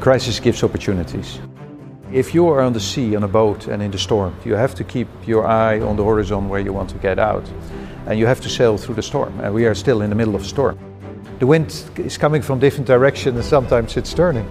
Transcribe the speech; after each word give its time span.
crisis 0.00 0.40
gives 0.40 0.62
opportunities. 0.62 1.40
If 2.10 2.34
you 2.34 2.48
are 2.48 2.60
on 2.62 2.72
the 2.72 2.80
sea 2.80 3.14
on 3.14 3.22
a 3.22 3.28
boat 3.28 3.68
and 3.68 3.82
in 3.82 3.90
the 3.90 3.98
storm, 3.98 4.34
you 4.46 4.54
have 4.54 4.74
to 4.76 4.84
keep 4.84 5.08
your 5.26 5.46
eye 5.46 5.78
on 5.80 5.96
the 5.96 6.04
horizon 6.04 6.48
where 6.48 6.60
you 6.60 6.72
want 6.72 6.88
to 6.90 6.98
get 6.98 7.18
out. 7.18 7.46
And 8.06 8.18
you 8.18 8.26
have 8.26 8.40
to 8.40 8.48
sail 8.48 8.78
through 8.78 8.94
the 8.94 9.02
storm. 9.02 9.38
And 9.40 9.54
we 9.54 9.66
are 9.66 9.74
still 9.74 10.00
in 10.00 10.08
the 10.08 10.16
middle 10.16 10.34
of 10.34 10.40
a 10.40 10.44
storm. 10.44 10.78
The 11.38 11.46
wind 11.46 11.84
is 11.96 12.16
coming 12.16 12.40
from 12.40 12.58
different 12.58 12.86
directions 12.86 13.36
and 13.36 13.44
sometimes 13.44 13.96
it's 13.98 14.14
turning. 14.14 14.46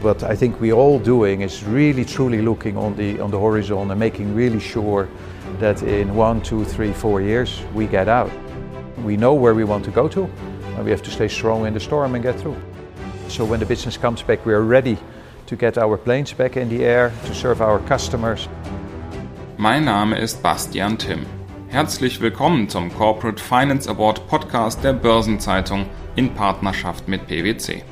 What 0.00 0.22
I 0.22 0.34
think 0.34 0.60
we 0.60 0.72
all 0.72 0.98
doing 0.98 1.42
is 1.42 1.62
really 1.64 2.04
truly 2.04 2.40
looking 2.40 2.76
on 2.78 2.96
the 2.96 3.20
on 3.20 3.30
the 3.30 3.38
horizon 3.38 3.90
and 3.90 4.00
making 4.00 4.34
really 4.34 4.60
sure 4.60 5.08
that 5.58 5.82
in 5.82 6.14
one, 6.14 6.40
two, 6.40 6.64
three, 6.64 6.92
four 6.92 7.20
years 7.20 7.60
we 7.74 7.86
get 7.86 8.08
out. 8.08 8.30
We 9.04 9.16
know 9.16 9.34
where 9.34 9.54
we 9.54 9.64
want 9.64 9.84
to 9.84 9.90
go 9.90 10.08
to, 10.08 10.24
and 10.24 10.84
we 10.84 10.90
have 10.90 11.02
to 11.02 11.10
stay 11.10 11.28
strong 11.28 11.66
in 11.66 11.74
the 11.74 11.80
storm 11.80 12.14
and 12.14 12.22
get 12.22 12.40
through. 12.40 12.56
So 13.28 13.44
when 13.44 13.58
the 13.58 13.66
business 13.66 13.98
comes 13.98 14.22
back, 14.22 14.46
we 14.46 14.54
are 14.54 14.62
ready 14.62 14.96
to 15.46 15.56
get 15.56 15.76
our 15.78 15.96
planes 15.96 16.32
back 16.32 16.56
in 16.56 16.68
the 16.68 16.84
air, 16.84 17.12
to 17.26 17.34
serve 17.34 17.60
our 17.60 17.80
customers. 17.80 18.48
Mein 19.58 19.84
Name 19.84 20.16
ist 20.16 20.42
Bastian 20.42 20.96
Timm. 20.96 21.26
Herzlich 21.68 22.20
willkommen 22.20 22.68
zum 22.68 22.94
Corporate 22.94 23.42
Finance 23.42 23.90
Award 23.90 24.28
Podcast 24.28 24.84
der 24.84 24.92
Börsenzeitung 24.92 25.86
in 26.14 26.34
Partnerschaft 26.34 27.08
mit 27.08 27.26
PwC. 27.26 27.82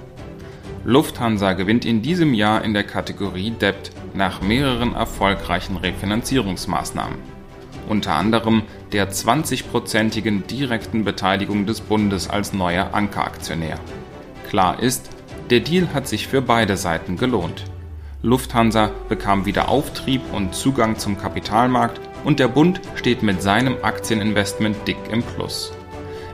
Lufthansa 0.84 1.54
gewinnt 1.54 1.84
in 1.84 2.00
diesem 2.00 2.32
Jahr 2.32 2.62
in 2.62 2.72
der 2.72 2.84
Kategorie 2.84 3.50
Debt 3.50 3.90
nach 4.14 4.40
mehreren 4.40 4.94
erfolgreichen 4.94 5.76
Refinanzierungsmaßnahmen. 5.76 7.18
Unter 7.88 8.14
anderem 8.14 8.62
der 8.92 9.10
20-prozentigen 9.10 10.46
direkten 10.46 11.04
Beteiligung 11.04 11.66
des 11.66 11.80
Bundes 11.80 12.30
als 12.30 12.52
neuer 12.52 12.90
Ankeraktionär. 12.94 13.80
Klar 14.48 14.80
ist, 14.80 15.10
der 15.50 15.60
Deal 15.60 15.92
hat 15.92 16.08
sich 16.08 16.28
für 16.28 16.42
beide 16.42 16.76
Seiten 16.76 17.16
gelohnt. 17.16 17.64
Lufthansa 18.22 18.90
bekam 19.08 19.44
wieder 19.44 19.68
Auftrieb 19.68 20.22
und 20.32 20.54
Zugang 20.54 20.98
zum 20.98 21.18
Kapitalmarkt 21.18 22.00
und 22.24 22.40
der 22.40 22.48
Bund 22.48 22.80
steht 22.94 23.22
mit 23.22 23.42
seinem 23.42 23.76
Aktieninvestment 23.82 24.76
dick 24.88 24.96
im 25.10 25.22
Plus. 25.22 25.72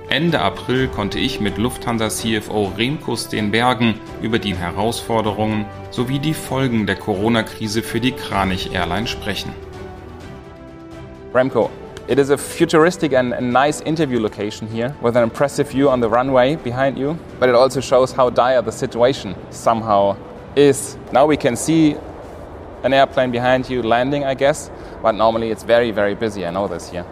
Ende 0.08 0.40
April 0.40 0.88
konnte 0.88 1.18
ich 1.18 1.40
mit 1.40 1.58
Lufthansa 1.58 2.08
CFO 2.08 2.72
Remco 2.76 3.16
Steenbergen 3.16 3.94
über 4.22 4.38
die 4.38 4.56
Herausforderungen 4.56 5.66
sowie 5.90 6.18
die 6.18 6.34
Folgen 6.34 6.86
der 6.86 6.96
Corona-Krise 6.96 7.82
für 7.82 8.00
die 8.00 8.12
Kranich 8.12 8.72
Airline 8.72 9.06
sprechen. 9.06 9.52
Remco, 11.32 11.70
It 12.10 12.18
is 12.18 12.30
a 12.30 12.36
futuristic 12.36 13.12
and 13.12 13.32
a 13.32 13.40
nice 13.40 13.82
interview 13.82 14.18
location 14.18 14.66
here 14.66 14.96
with 15.00 15.16
an 15.16 15.22
impressive 15.22 15.70
view 15.70 15.88
on 15.88 16.00
the 16.00 16.08
runway 16.08 16.56
behind 16.56 16.98
you, 16.98 17.16
but 17.38 17.48
it 17.48 17.54
also 17.54 17.80
shows 17.80 18.10
how 18.10 18.30
dire 18.30 18.60
the 18.62 18.72
situation 18.72 19.36
somehow 19.50 20.16
is. 20.56 20.96
Now 21.12 21.26
we 21.26 21.36
can 21.36 21.54
see 21.54 21.96
an 22.82 22.92
airplane 22.92 23.30
behind 23.30 23.70
you 23.70 23.84
landing, 23.84 24.24
I 24.24 24.34
guess, 24.34 24.72
but 25.00 25.12
normally 25.12 25.52
it's 25.52 25.62
very, 25.62 25.92
very 25.92 26.16
busy. 26.16 26.44
I 26.44 26.50
know 26.50 26.66
this 26.66 26.90
here. 26.90 27.06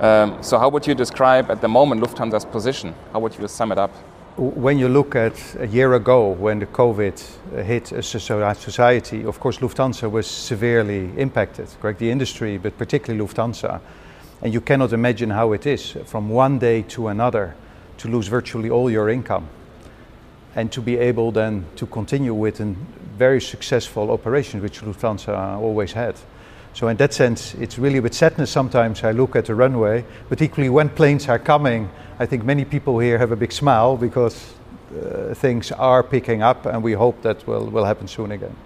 Um, 0.00 0.42
so, 0.42 0.58
how 0.58 0.70
would 0.70 0.86
you 0.86 0.94
describe 0.94 1.50
at 1.50 1.60
the 1.60 1.68
moment 1.68 2.00
Lufthansa's 2.00 2.46
position? 2.46 2.94
How 3.12 3.20
would 3.20 3.38
you 3.38 3.46
sum 3.48 3.70
it 3.70 3.76
up? 3.76 3.90
When 4.38 4.78
you 4.78 4.88
look 4.88 5.14
at 5.14 5.36
a 5.60 5.66
year 5.66 5.92
ago 5.92 6.28
when 6.28 6.58
the 6.58 6.66
COVID 6.66 7.20
hit 7.66 7.88
society, 8.02 9.26
of 9.26 9.38
course, 9.40 9.58
Lufthansa 9.58 10.10
was 10.10 10.26
severely 10.26 11.10
impacted, 11.18 11.68
correct? 11.82 11.98
The 11.98 12.10
industry, 12.10 12.56
but 12.56 12.78
particularly 12.78 13.22
Lufthansa. 13.22 13.82
And 14.42 14.52
you 14.52 14.60
cannot 14.60 14.92
imagine 14.92 15.30
how 15.30 15.52
it 15.52 15.66
is 15.66 15.96
from 16.04 16.28
one 16.28 16.58
day 16.58 16.82
to 16.82 17.08
another 17.08 17.54
to 17.98 18.08
lose 18.08 18.26
virtually 18.26 18.70
all 18.70 18.90
your 18.90 19.08
income 19.08 19.48
and 20.54 20.70
to 20.72 20.82
be 20.82 20.98
able 20.98 21.30
then 21.32 21.64
to 21.76 21.86
continue 21.86 22.34
with 22.34 22.60
a 22.60 22.74
very 23.16 23.40
successful 23.40 24.10
operation, 24.10 24.60
which 24.60 24.80
Lufthansa 24.80 25.58
always 25.58 25.92
had. 25.92 26.16
So, 26.74 26.88
in 26.88 26.96
that 26.96 27.12
sense, 27.12 27.54
it's 27.54 27.78
really 27.78 28.00
with 28.00 28.14
sadness 28.14 28.50
sometimes 28.50 29.04
I 29.04 29.12
look 29.12 29.36
at 29.36 29.44
the 29.44 29.54
runway, 29.54 30.04
but 30.28 30.40
equally 30.40 30.70
when 30.70 30.88
planes 30.88 31.28
are 31.28 31.38
coming, 31.38 31.90
I 32.18 32.26
think 32.26 32.44
many 32.44 32.64
people 32.64 32.98
here 32.98 33.18
have 33.18 33.30
a 33.30 33.36
big 33.36 33.52
smile 33.52 33.96
because 33.96 34.54
uh, 34.90 35.34
things 35.34 35.70
are 35.72 36.02
picking 36.02 36.42
up 36.42 36.66
and 36.66 36.82
we 36.82 36.94
hope 36.94 37.20
that 37.22 37.46
will, 37.46 37.66
will 37.66 37.84
happen 37.84 38.08
soon 38.08 38.32
again. 38.32 38.56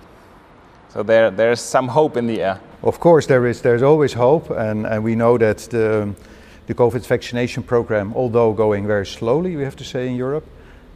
So, 0.88 1.02
there, 1.02 1.30
there's 1.30 1.60
some 1.60 1.88
hope 1.88 2.16
in 2.16 2.26
the 2.26 2.42
air. 2.42 2.60
Of 2.86 3.00
course, 3.00 3.26
there 3.26 3.44
is 3.48 3.62
there's 3.62 3.82
always 3.82 4.12
hope, 4.12 4.48
and, 4.48 4.86
and 4.86 5.02
we 5.02 5.16
know 5.16 5.36
that 5.38 5.58
the, 5.70 6.14
the 6.68 6.74
COVID 6.74 7.04
vaccination 7.04 7.64
program, 7.64 8.12
although 8.14 8.52
going 8.52 8.86
very 8.86 9.06
slowly, 9.06 9.56
we 9.56 9.64
have 9.64 9.74
to 9.76 9.84
say 9.84 10.06
in 10.06 10.14
Europe, 10.14 10.44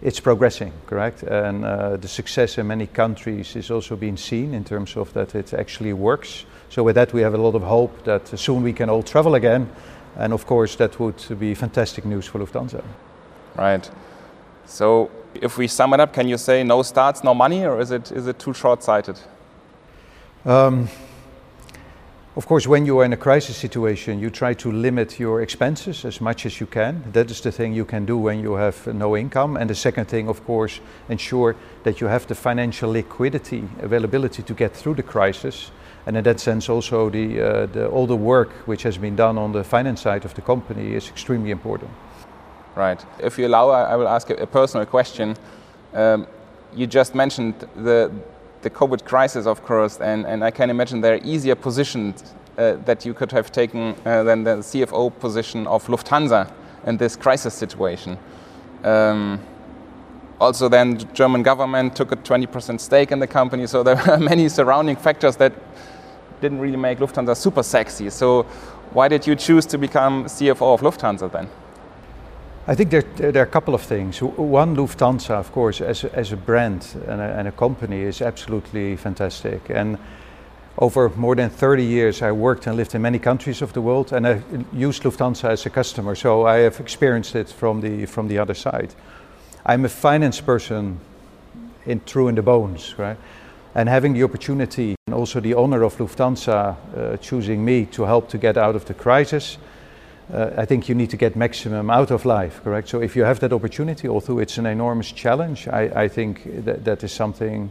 it's 0.00 0.21
progressing, 0.21 0.73
correct? 0.87 1.25
And 1.25 1.65
uh, 1.65 1.97
the 1.97 2.06
success 2.06 2.59
in 2.59 2.69
many 2.69 2.87
countries 2.87 3.56
is 3.56 3.73
also 3.73 3.97
being 3.97 4.17
seen 4.17 4.55
in 4.55 4.62
terms 4.62 4.97
of 4.97 5.12
that 5.15 5.34
it 5.34 5.53
actually 5.53 5.93
works. 5.93 6.45
So 6.69 6.84
with 6.84 6.95
that, 6.95 7.12
we 7.12 7.23
have 7.23 7.34
a 7.34 7.39
lot 7.39 7.56
of 7.56 7.62
hope 7.62 8.05
that 8.05 8.39
soon 8.39 8.62
we 8.62 8.73
can 8.73 8.89
all 8.89 9.03
travel 9.03 9.34
again, 9.34 9.69
and 10.17 10.33
of 10.33 10.47
course, 10.47 10.77
that 10.77 11.00
would 11.00 11.41
be 11.41 11.56
fantastic 11.56 12.05
news 12.05 12.25
for 12.25 12.39
Lufthansa. 12.39 12.84
Right. 13.56 13.91
So 14.65 15.11
if 15.34 15.59
we 15.59 15.67
sum 15.67 15.93
it 15.95 15.99
up, 15.99 16.12
can 16.12 16.29
you 16.29 16.39
say 16.39 16.62
no 16.62 16.83
starts, 16.83 17.25
no 17.25 17.34
money, 17.34 17.67
or 17.67 17.81
is 17.81 17.91
it 17.91 18.12
is 18.12 18.29
it 18.29 18.39
too 18.39 18.55
short-sighted? 18.55 19.19
Um, 20.47 20.89
of 22.37 22.47
course, 22.47 22.69
when 22.69 22.87
you 22.87 23.01
are 23.01 23.05
in 23.05 23.13
a 23.13 23.17
crisis 23.17 23.57
situation, 23.57 24.21
you 24.21 24.31
try 24.31 24.55
to 24.55 24.71
limit 24.71 25.19
your 25.19 25.43
expenses 25.43 26.05
as 26.05 26.21
much 26.21 26.47
as 26.47 26.61
you 26.61 26.67
can. 26.67 27.03
That 27.13 27.29
is 27.29 27.41
the 27.41 27.51
thing 27.51 27.73
you 27.73 27.85
can 27.85 28.07
do 28.07 28.17
when 28.17 28.39
you 28.39 28.55
have 28.55 28.87
no 28.87 29.17
income. 29.17 29.57
And 29.57 29.69
the 29.69 29.75
second 29.75 30.07
thing, 30.07 30.29
of 30.29 30.45
course, 30.45 30.81
ensure 31.09 31.57
that 31.83 32.01
you 32.01 32.07
have 32.07 32.29
the 32.29 32.37
financial 32.37 32.93
liquidity 32.93 33.69
availability 33.81 34.45
to 34.45 34.55
get 34.55 34.77
through 34.77 34.95
the 34.95 35.03
crisis. 35.03 35.73
And 36.07 36.17
in 36.17 36.23
that 36.23 36.39
sense, 36.39 36.69
also 36.69 37.11
the, 37.11 37.41
uh, 37.41 37.67
the, 37.67 37.89
all 37.89 38.07
the 38.07 38.17
work 38.17 38.51
which 38.67 38.85
has 38.85 38.97
been 38.97 39.17
done 39.17 39.37
on 39.37 39.51
the 39.51 39.65
finance 39.65 40.01
side 40.01 40.25
of 40.25 40.35
the 40.35 40.43
company 40.43 40.95
is 40.95 41.09
extremely 41.09 41.51
important. 41.51 41.91
Right. 42.77 43.05
If 43.19 43.39
you 43.39 43.49
allow, 43.49 43.71
I 43.71 43.97
will 43.97 44.09
ask 44.09 44.31
a 44.31 44.47
personal 44.47 44.87
question. 44.87 45.37
Um, 45.93 46.29
you 46.77 46.87
just 46.87 47.17
mentioned 47.17 47.69
the 47.75 48.12
the 48.62 48.71
COVID 48.71 49.04
crisis, 49.04 49.47
of 49.47 49.62
course, 49.62 50.00
and, 50.00 50.26
and 50.26 50.44
I 50.44 50.50
can 50.50 50.71
imagine 50.71 51.00
there 51.00 51.15
are 51.15 51.25
easier 51.25 51.54
positions 51.54 52.34
uh, 52.59 52.76
that 52.84 53.06
you 53.06 53.15
could 53.15 53.32
have 53.32 53.50
taken 53.50 53.94
uh, 54.04 54.22
than 54.22 54.44
the 54.44 54.56
CFO 54.56 55.19
position 55.19 55.66
of 55.66 55.87
Lufthansa 55.87 56.53
in 56.87 56.97
this 56.97 57.16
crisis 57.16 57.54
situation. 57.54 58.19
Um, 58.84 59.41
also, 60.41 60.69
then 60.69 60.97
the 60.99 61.04
German 61.12 61.43
government 61.43 61.94
took 61.94 62.12
a 62.12 62.16
20% 62.16 62.81
stake 62.81 63.12
in 63.12 63.19
the 63.19 63.26
company, 63.26 63.66
so 63.66 63.82
there 63.82 63.97
were 64.06 64.19
many 64.19 64.49
surrounding 64.49 64.97
factors 64.97 65.37
that 65.37 65.53
didn't 66.41 66.60
really 66.60 66.76
make 66.76 66.99
Lufthansa 66.99 67.37
super 67.37 67.62
sexy. 67.62 68.10
So, 68.10 68.43
why 68.93 69.09
did 69.09 69.26
you 69.26 69.37
choose 69.37 69.66
to 69.66 69.78
become 69.78 70.25
CFO 70.25 70.75
of 70.75 70.81
Lufthansa 70.81 71.31
then? 71.31 71.49
I 72.70 72.76
think 72.76 72.91
there, 72.91 73.03
there, 73.32 73.42
are 73.42 73.48
a 73.48 73.50
couple 73.50 73.75
of 73.75 73.82
things. 73.82 74.22
One, 74.22 74.76
Lufthansa, 74.76 75.31
of 75.31 75.50
course, 75.50 75.81
as 75.81 76.04
a, 76.04 76.14
as 76.14 76.31
a 76.31 76.36
brand 76.36 76.86
and 77.08 77.20
a, 77.20 77.25
and 77.36 77.48
a 77.48 77.50
company, 77.50 78.03
is 78.03 78.22
absolutely 78.22 78.94
fantastic. 78.94 79.70
And 79.70 79.98
over 80.78 81.08
more 81.16 81.34
than 81.34 81.50
30 81.50 81.82
years, 81.82 82.22
I 82.22 82.31
worked 82.31 82.69
and 82.69 82.76
lived 82.76 82.94
in 82.94 83.03
many 83.03 83.19
countries 83.19 83.60
of 83.60 83.72
the 83.72 83.81
world, 83.81 84.12
and 84.12 84.25
I 84.25 84.41
used 84.72 85.03
Lufthansa 85.03 85.48
as 85.48 85.66
a 85.66 85.70
customer, 85.70 86.14
so 86.14 86.47
I 86.47 86.58
have 86.58 86.78
experienced 86.78 87.34
it 87.34 87.48
from 87.48 87.81
the 87.81 88.06
from 88.06 88.28
the 88.28 88.38
other 88.38 88.54
side. 88.54 88.94
I'm 89.66 89.84
a 89.84 89.88
finance 89.88 90.41
person 90.41 91.00
in 91.87 92.02
true 92.06 92.28
in 92.28 92.37
the 92.37 92.42
bones, 92.42 92.94
right? 92.97 93.19
And 93.75 93.88
having 93.88 94.12
the 94.12 94.22
opportunity 94.22 94.94
and 95.08 95.14
also 95.16 95.41
the 95.41 95.54
honor 95.54 95.82
of 95.82 95.97
Lufthansa 95.97 96.76
uh, 96.97 97.16
choosing 97.16 97.64
me 97.64 97.87
to 97.87 98.04
help 98.04 98.28
to 98.28 98.38
get 98.38 98.56
out 98.56 98.76
of 98.76 98.84
the 98.84 98.94
crisis 98.94 99.58
uh, 100.33 100.51
I 100.57 100.65
think 100.65 100.89
you 100.89 100.95
need 100.95 101.11
to 101.11 101.17
get 101.17 101.37
maximum 101.37 101.91
out 101.91 102.11
of 102.11 102.25
life, 102.25 102.63
correct? 102.63 102.89
So 102.89 103.01
if 103.01 103.17
you 103.17 103.25
have 103.25 103.41
that 103.41 103.53
opportunity, 103.53 104.09
although 104.09 104.39
it's 104.39 104.59
an 104.59 104.67
enormous 104.67 105.11
challenge, 105.13 105.69
I, 105.69 106.05
I 106.05 106.09
think 106.09 106.65
that, 106.65 106.85
that 106.85 107.03
is 107.03 107.13
something 107.13 107.71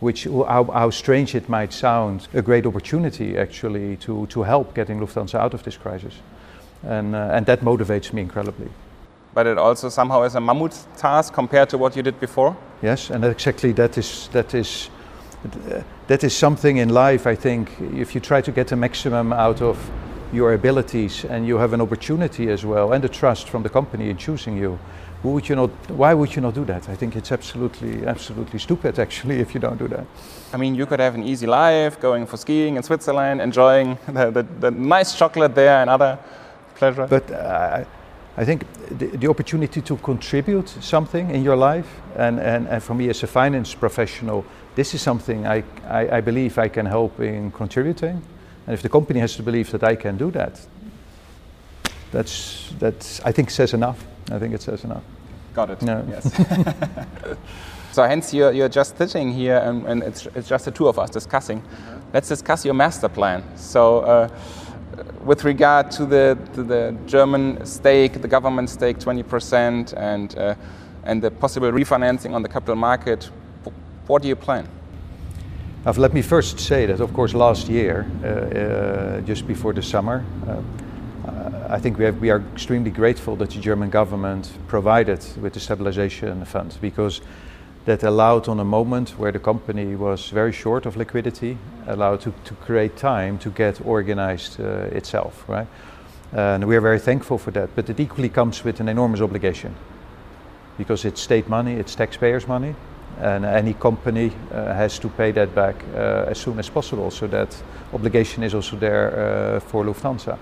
which, 0.00 0.24
how, 0.24 0.64
how, 0.72 0.90
strange 0.90 1.34
it 1.34 1.48
might 1.48 1.72
sound, 1.72 2.28
a 2.32 2.40
great 2.40 2.66
opportunity 2.66 3.36
actually 3.36 3.96
to, 3.96 4.26
to 4.28 4.42
help 4.42 4.74
getting 4.74 5.00
Lufthansa 5.00 5.34
out 5.34 5.54
of 5.54 5.62
this 5.64 5.76
crisis. 5.76 6.14
And, 6.84 7.14
uh, 7.14 7.30
and 7.32 7.44
that 7.46 7.60
motivates 7.60 8.12
me 8.12 8.22
incredibly. 8.22 8.70
But 9.34 9.46
it 9.46 9.58
also 9.58 9.88
somehow 9.88 10.22
is 10.22 10.34
a 10.34 10.40
mammoth 10.40 10.86
task 10.96 11.32
compared 11.32 11.68
to 11.70 11.78
what 11.78 11.96
you 11.96 12.02
did 12.02 12.18
before? 12.20 12.56
Yes, 12.80 13.10
and 13.10 13.24
exactly 13.24 13.72
that 13.72 13.98
is, 13.98 14.28
that 14.28 14.54
is, 14.54 14.88
that 16.06 16.24
is 16.24 16.34
something 16.34 16.76
in 16.76 16.88
life, 16.88 17.26
I 17.26 17.34
think, 17.34 17.70
if 17.80 18.14
you 18.14 18.20
try 18.20 18.40
to 18.40 18.52
get 18.52 18.68
the 18.68 18.76
maximum 18.76 19.32
out 19.32 19.60
of 19.60 19.90
your 20.32 20.54
abilities 20.54 21.24
and 21.24 21.46
you 21.46 21.58
have 21.58 21.72
an 21.72 21.80
opportunity 21.80 22.50
as 22.50 22.64
well 22.64 22.92
and 22.92 23.02
the 23.02 23.08
trust 23.08 23.48
from 23.48 23.62
the 23.62 23.68
company 23.68 24.10
in 24.10 24.16
choosing 24.16 24.56
you 24.56 24.78
would 25.22 25.48
you 25.48 25.56
not 25.56 25.70
why 25.90 26.14
would 26.14 26.36
you 26.36 26.40
not 26.40 26.54
do 26.54 26.64
that? 26.64 26.88
I 26.88 26.94
think 26.94 27.16
it's 27.16 27.32
absolutely 27.32 28.06
absolutely 28.06 28.58
stupid 28.58 28.98
actually 28.98 29.40
if 29.40 29.52
you 29.52 29.60
don't 29.60 29.78
do 29.78 29.88
that. 29.88 30.06
I 30.52 30.56
mean 30.56 30.74
you 30.76 30.86
could 30.86 31.00
have 31.00 31.14
an 31.14 31.24
easy 31.24 31.46
life 31.46 32.00
going 32.00 32.26
for 32.26 32.36
skiing 32.36 32.76
in 32.76 32.82
switzerland 32.82 33.40
enjoying 33.40 33.98
the, 34.06 34.30
the, 34.30 34.46
the 34.60 34.70
nice 34.70 35.18
chocolate 35.18 35.54
there 35.54 35.80
and 35.80 35.90
other 35.90 36.18
pleasure. 36.76 37.06
But 37.06 37.30
uh, 37.30 37.84
I 38.36 38.44
think 38.44 38.64
the, 38.96 39.06
the, 39.06 39.28
opportunity 39.28 39.80
to 39.82 39.96
contribute 39.96 40.68
something 40.68 41.30
in 41.30 41.42
your 41.42 41.56
life, 41.56 42.00
and, 42.14 42.38
and, 42.38 42.68
and 42.68 42.80
for 42.80 42.94
me 42.94 43.08
as 43.08 43.24
a 43.24 43.26
finance 43.26 43.74
professional, 43.74 44.44
this 44.76 44.94
is 44.94 45.02
something 45.02 45.44
I, 45.44 45.64
I, 45.88 46.18
I, 46.18 46.20
believe 46.20 46.56
I 46.56 46.68
can 46.68 46.86
help 46.86 47.18
in 47.18 47.50
contributing. 47.50 48.22
And 48.68 48.74
if 48.74 48.82
the 48.82 48.90
company 48.90 49.18
has 49.20 49.34
to 49.36 49.42
believe 49.42 49.70
that 49.70 49.82
I 49.82 49.96
can 49.96 50.18
do 50.18 50.30
that, 50.32 50.60
that's, 52.12 52.70
that's 52.78 53.18
I 53.22 53.32
think 53.32 53.48
says 53.48 53.72
enough. 53.72 54.04
I 54.30 54.38
think 54.38 54.52
it 54.52 54.60
says 54.60 54.84
enough. 54.84 55.02
Got 55.54 55.70
it. 55.70 55.80
No. 55.80 56.04
Yes. 56.06 56.30
so 57.92 58.02
hence 58.02 58.34
you're, 58.34 58.52
you're 58.52 58.68
just 58.68 58.98
sitting 58.98 59.32
here 59.32 59.56
and, 59.56 59.86
and 59.86 60.02
it's, 60.02 60.26
it's 60.34 60.48
just 60.48 60.66
the 60.66 60.70
two 60.70 60.86
of 60.86 60.98
us 60.98 61.08
discussing. 61.08 61.62
Let's 62.12 62.28
discuss 62.28 62.62
your 62.62 62.74
master 62.74 63.08
plan. 63.08 63.42
So 63.56 64.00
uh, 64.00 64.28
with 65.24 65.44
regard 65.44 65.90
to 65.92 66.04
the, 66.04 66.36
to 66.52 66.62
the 66.62 66.94
German 67.06 67.64
stake, 67.64 68.20
the 68.20 68.28
government 68.28 68.68
stake 68.68 68.98
20% 68.98 69.94
and, 69.96 70.36
uh, 70.36 70.54
and 71.04 71.22
the 71.22 71.30
possible 71.30 71.72
refinancing 71.72 72.34
on 72.34 72.42
the 72.42 72.50
capital 72.50 72.76
market, 72.76 73.30
what 74.08 74.20
do 74.20 74.28
you 74.28 74.36
plan? 74.36 74.68
Let 75.84 76.12
me 76.12 76.22
first 76.22 76.58
say 76.60 76.86
that, 76.86 77.00
of 77.00 77.14
course, 77.14 77.34
last 77.34 77.68
year, 77.68 78.04
uh, 78.22 78.26
uh, 78.26 79.20
just 79.22 79.46
before 79.46 79.72
the 79.72 79.82
summer, 79.82 80.24
uh, 80.46 80.60
I 81.70 81.78
think 81.78 81.98
we, 81.98 82.04
have, 82.04 82.18
we 82.18 82.30
are 82.30 82.42
extremely 82.52 82.90
grateful 82.90 83.36
that 83.36 83.50
the 83.50 83.60
German 83.60 83.88
government 83.88 84.52
provided 84.66 85.24
with 85.40 85.54
the 85.54 85.60
stabilization 85.60 86.44
fund 86.44 86.76
because 86.80 87.20
that 87.84 88.02
allowed 88.02 88.48
on 88.48 88.60
a 88.60 88.64
moment 88.64 89.18
where 89.18 89.32
the 89.32 89.38
company 89.38 89.94
was 89.94 90.28
very 90.30 90.52
short 90.52 90.84
of 90.84 90.96
liquidity, 90.96 91.56
allowed 91.86 92.20
to, 92.22 92.32
create 92.60 92.96
time 92.96 93.38
to 93.38 93.50
get 93.50 93.80
organized 93.86 94.60
itself, 94.60 95.48
right? 95.48 95.68
And 96.32 96.66
we 96.66 96.76
are 96.76 96.82
very 96.82 96.98
thankful 96.98 97.38
for 97.38 97.50
that, 97.52 97.70
but 97.74 97.88
it 97.88 97.98
equally 98.00 98.28
comes 98.28 98.62
with 98.64 98.80
an 98.80 98.88
enormous 98.88 99.20
obligation 99.20 99.74
because 100.76 101.04
it's 101.04 101.20
state 101.20 101.48
money, 101.48 101.74
it's 101.74 101.94
taxpayers' 101.94 102.46
money, 102.46 102.74
and 103.20 103.44
any 103.44 103.74
company 103.74 104.30
uh, 104.52 104.74
has 104.74 104.98
to 104.98 105.08
pay 105.08 105.32
that 105.32 105.54
back 105.54 105.76
uh, 105.94 106.26
as 106.28 106.38
soon 106.38 106.58
as 106.58 106.68
possible. 106.68 107.10
So 107.10 107.26
that 107.26 107.62
obligation 107.92 108.44
is 108.44 108.54
also 108.54 108.76
there 108.76 109.56
uh, 109.56 109.60
for 109.60 109.84
Lufthansa. 109.84 110.38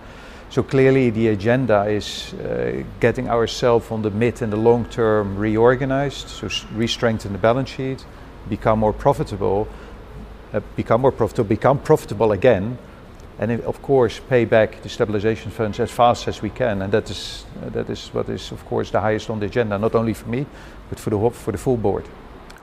So 0.50 0.62
clearly, 0.62 1.10
the 1.10 1.28
agenda 1.28 1.84
is 1.86 2.34
uh, 2.34 2.84
getting 3.00 3.28
ourselves 3.28 3.90
on 3.90 4.02
the 4.02 4.10
mid 4.10 4.42
and 4.42 4.52
the 4.52 4.56
long 4.56 4.84
term 4.84 5.36
reorganized, 5.36 6.28
so 6.28 6.48
re-strengthen 6.74 7.32
the 7.32 7.38
balance 7.38 7.70
sheet, 7.70 8.04
become 8.48 8.78
more 8.78 8.92
profitable, 8.92 9.66
uh, 10.52 10.60
become 10.76 11.00
more 11.00 11.12
profitable, 11.12 11.48
become 11.48 11.78
profitable 11.78 12.30
again, 12.30 12.78
and 13.40 13.60
of 13.62 13.82
course 13.82 14.20
pay 14.28 14.44
back 14.44 14.82
the 14.82 14.88
stabilization 14.88 15.50
funds 15.50 15.80
as 15.80 15.90
fast 15.90 16.28
as 16.28 16.42
we 16.42 16.50
can. 16.50 16.82
And 16.82 16.92
that 16.92 17.10
is 17.10 17.44
that 17.72 17.90
is 17.90 18.08
what 18.14 18.28
is 18.28 18.52
of 18.52 18.64
course 18.66 18.90
the 18.90 19.00
highest 19.00 19.30
on 19.30 19.40
the 19.40 19.46
agenda, 19.46 19.78
not 19.78 19.94
only 19.96 20.14
for 20.14 20.28
me, 20.28 20.46
but 20.88 21.00
for 21.00 21.10
the 21.10 21.30
for 21.30 21.50
the 21.50 21.58
full 21.58 21.76
board 21.76 22.04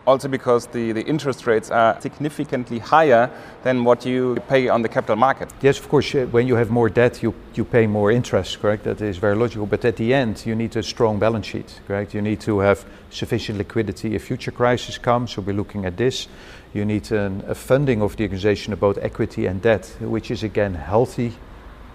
also 0.06 0.28
because 0.28 0.68
the, 0.68 0.92
the 0.92 1.06
interest 1.06 1.48
rates 1.48 1.72
are 1.72 2.00
significantly 2.02 2.80
higher 2.80 3.30
than 3.64 3.84
what 3.84 4.06
you 4.06 4.38
pay 4.48 4.68
on 4.68 4.82
the 4.82 4.90
capital 4.90 5.16
market. 5.16 5.50
Yes, 5.62 5.80
of 5.80 5.88
course, 5.88 6.14
uh, 6.16 6.26
when 6.32 6.48
you 6.48 6.56
have 6.56 6.70
more 6.70 6.90
debt, 6.90 7.24
you, 7.24 7.34
you 7.54 7.64
pay 7.64 7.88
more 7.88 8.12
interest, 8.12 8.60
correct? 8.60 8.84
That 8.84 9.02
is 9.02 9.18
very 9.18 9.36
logical. 9.36 9.66
But 9.66 9.86
at 9.86 9.96
the 9.96 10.14
end, 10.14 10.46
you 10.46 10.56
need 10.56 10.76
a 10.76 10.84
strong 10.84 11.20
balance 11.20 11.48
sheet, 11.48 11.80
correct? 11.88 12.14
You 12.14 12.22
need 12.22 12.42
to 12.42 12.60
have 12.60 12.86
sufficient 13.10 13.58
liquidity 13.58 14.16
if 14.16 14.26
future 14.26 14.52
crisis 14.52 14.98
comes. 14.98 15.32
So 15.32 15.42
we're 15.42 15.56
looking 15.56 15.86
at 15.86 15.98
this. 15.98 16.28
You 16.74 16.86
need 16.86 17.12
an, 17.12 17.44
a 17.48 17.56
funding 17.56 18.02
of 18.02 18.18
the 18.18 18.24
organization 18.24 18.74
about 18.74 18.98
equity 18.98 19.46
and 19.46 19.62
debt, 19.62 19.96
which 20.02 20.32
is 20.32 20.44
again 20.44 20.74
healthy, 20.74 21.34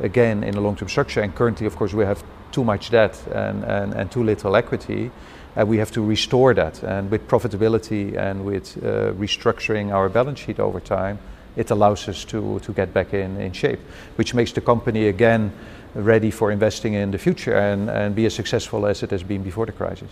again 0.00 0.44
in 0.44 0.54
a 0.54 0.60
long 0.60 0.76
term 0.76 0.88
structure. 0.88 1.20
And 1.20 1.34
currently, 1.34 1.66
of 1.66 1.76
course, 1.76 1.92
we 1.92 2.04
have 2.04 2.22
too 2.52 2.64
much 2.64 2.90
debt 2.90 3.20
and, 3.34 3.64
and, 3.64 3.92
and 3.92 4.10
too 4.10 4.24
little 4.24 4.56
equity 4.56 5.10
and 5.56 5.68
we 5.68 5.78
have 5.78 5.90
to 5.92 6.02
restore 6.02 6.54
that. 6.54 6.82
And 6.82 7.10
with 7.10 7.26
profitability 7.28 8.16
and 8.16 8.44
with 8.44 8.76
uh, 8.78 9.12
restructuring 9.14 9.92
our 9.92 10.08
balance 10.08 10.40
sheet 10.40 10.60
over 10.60 10.80
time, 10.80 11.18
it 11.56 11.70
allows 11.70 12.08
us 12.08 12.24
to, 12.26 12.60
to 12.60 12.72
get 12.72 12.94
back 12.94 13.12
in, 13.12 13.40
in 13.40 13.52
shape, 13.52 13.80
which 14.16 14.34
makes 14.34 14.52
the 14.52 14.60
company 14.60 15.08
again 15.08 15.52
ready 15.94 16.30
for 16.30 16.52
investing 16.52 16.94
in 16.94 17.10
the 17.10 17.18
future 17.18 17.56
and, 17.56 17.90
and 17.90 18.14
be 18.14 18.26
as 18.26 18.34
successful 18.34 18.86
as 18.86 19.02
it 19.02 19.10
has 19.10 19.22
been 19.22 19.42
before 19.42 19.66
the 19.66 19.72
crisis. 19.72 20.08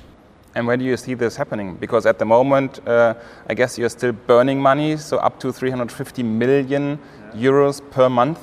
And 0.56 0.66
when 0.66 0.78
do 0.78 0.86
you 0.86 0.96
see 0.96 1.14
this 1.14 1.36
happening? 1.36 1.76
Because 1.76 2.06
at 2.06 2.18
the 2.18 2.24
moment, 2.24 2.80
uh, 2.88 3.14
I 3.46 3.54
guess 3.54 3.78
you're 3.78 3.90
still 3.90 4.12
burning 4.12 4.60
money, 4.60 4.96
so 4.96 5.18
up 5.18 5.38
to 5.40 5.52
350 5.52 6.22
million 6.22 6.98
euros 7.34 7.82
per 7.90 8.08
month. 8.08 8.38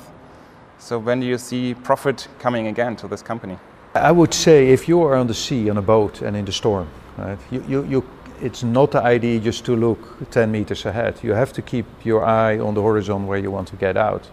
So 0.78 0.98
when 0.98 1.20
do 1.20 1.26
you 1.26 1.38
see 1.38 1.74
profit 1.74 2.28
coming 2.38 2.68
again 2.68 2.94
to 2.96 3.08
this 3.08 3.20
company? 3.20 3.58
I 3.94 4.10
would 4.10 4.34
say 4.34 4.70
if 4.70 4.88
you 4.88 5.02
are 5.02 5.14
on 5.14 5.28
the 5.28 5.34
sea 5.34 5.70
on 5.70 5.76
a 5.76 5.82
boat 5.82 6.20
and 6.20 6.36
in 6.36 6.44
the 6.44 6.52
storm, 6.52 6.88
right, 7.16 7.38
you, 7.52 7.64
you, 7.68 7.84
you, 7.84 8.04
it's 8.42 8.64
not 8.64 8.90
the 8.90 9.00
idea 9.00 9.38
just 9.38 9.64
to 9.66 9.76
look 9.76 10.30
10 10.32 10.50
meters 10.50 10.84
ahead. 10.84 11.20
You 11.22 11.32
have 11.32 11.52
to 11.52 11.62
keep 11.62 11.86
your 12.04 12.24
eye 12.24 12.58
on 12.58 12.74
the 12.74 12.82
horizon 12.82 13.28
where 13.28 13.38
you 13.38 13.52
want 13.52 13.68
to 13.68 13.76
get 13.76 13.96
out. 13.96 14.28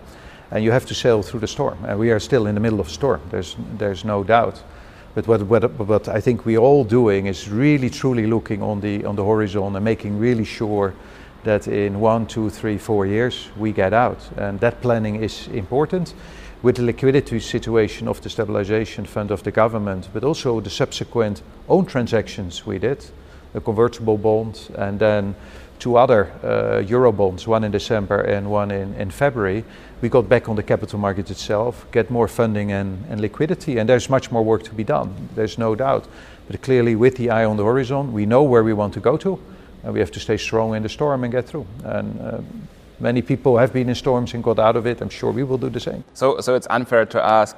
And 0.50 0.64
you 0.64 0.72
have 0.72 0.88
to 0.88 0.96
sail 0.96 1.22
through 1.22 1.42
the 1.42 1.48
storm. 1.48 1.78
And 1.86 2.00
we 2.00 2.10
are 2.10 2.20
still 2.20 2.48
in 2.48 2.56
the 2.56 2.60
middle 2.60 2.80
of 2.80 2.90
storm, 2.90 3.22
there's, 3.30 3.56
there's 3.78 4.04
no 4.04 4.24
doubt. 4.24 4.64
But 5.14 5.28
what, 5.28 5.44
what, 5.44 5.72
what 5.80 6.08
I 6.08 6.22
think 6.22 6.44
we're 6.44 6.58
all 6.58 6.84
doing 6.84 7.28
is 7.28 7.48
really 7.48 7.92
truly 7.92 8.26
looking 8.26 8.64
on 8.64 8.82
the, 8.82 9.06
on 9.06 9.16
the 9.16 9.24
horizon 9.24 9.76
and 9.76 9.86
making 9.86 10.18
really 10.18 10.46
sure 10.46 10.96
that 11.44 11.68
in 11.68 12.00
one, 12.00 12.26
two, 12.26 12.50
three, 12.50 12.80
four 12.80 13.06
years 13.06 13.50
we 13.58 13.74
get 13.74 13.94
out. 13.94 14.28
And 14.38 14.60
that 14.62 14.82
planning 14.82 15.18
is 15.18 15.48
important 15.50 16.16
with 16.64 16.76
the 16.76 16.84
liquidity 16.84 17.40
situation 17.40 18.08
of 18.08 18.22
the 18.22 18.30
stabilization 18.30 19.06
fund 19.06 19.32
of 19.32 19.44
the 19.44 19.52
government, 19.52 20.10
but 20.14 20.24
also 20.24 20.60
the 20.60 20.70
subsequent 20.70 21.42
own 21.68 21.86
transactions 21.86 22.66
we 22.66 22.78
did, 22.78 23.06
a 23.54 23.62
convertible 23.62 24.18
bond 24.18 24.70
and 24.78 25.00
then 25.00 25.36
two 25.80 25.98
other 25.98 26.32
uh, 26.44 26.80
euro 26.88 27.12
bonds, 27.12 27.48
one 27.48 27.64
in 27.64 27.72
December 27.72 28.22
and 28.22 28.50
one 28.52 28.70
in, 28.70 28.94
in 28.94 29.10
February, 29.10 29.64
we 30.02 30.10
got 30.10 30.30
back 30.30 30.48
on 30.48 30.56
the 30.56 30.64
capital 30.64 31.00
market 31.00 31.32
itself, 31.32 31.88
get 31.92 32.12
more 32.12 32.28
funding 32.28 32.72
and, 32.72 33.04
and 33.10 33.20
liquidity, 33.20 33.80
and 33.80 33.90
there's 33.90 34.10
much 34.10 34.32
more 34.32 34.44
work 34.44 34.64
to 34.64 34.74
be 34.74 34.84
done, 34.84 35.30
there's 35.36 35.58
no 35.58 35.74
doubt. 35.76 36.08
But 36.48 36.62
clearly, 36.62 36.96
with 36.96 37.18
the 37.18 37.32
eye 37.32 37.46
on 37.46 37.58
the 37.58 37.64
horizon, 37.64 38.14
we 38.14 38.26
know 38.26 38.44
where 38.44 38.64
we 38.64 38.74
want 38.74 38.94
to 38.94 39.00
go 39.00 39.18
to, 39.18 39.40
and 39.84 39.94
we 39.94 40.00
have 40.00 40.12
to 40.12 40.20
stay 40.20 40.38
strong 40.38 40.76
in 40.76 40.84
the 40.84 40.90
storm 40.90 41.24
and 41.24 41.32
get 41.32 41.48
through. 41.48 41.66
And 41.84 42.22
uh, 42.22 42.42
Many 43.02 43.24
people 43.24 43.58
have 43.58 43.74
been 43.74 43.90
in 43.90 43.96
storms 43.96 44.36
and 44.36 44.44
got 44.44 44.60
out 44.60 44.76
of 44.76 44.86
it. 44.86 45.02
I'm 45.02 45.10
sure 45.10 45.32
we 45.32 45.44
will 45.44 45.58
do 45.58 45.72
the 45.72 45.80
same. 45.80 46.04
So, 46.14 46.40
so 46.40 46.54
it's 46.54 46.68
unfair 46.70 47.04
to 47.08 47.24
ask 47.24 47.58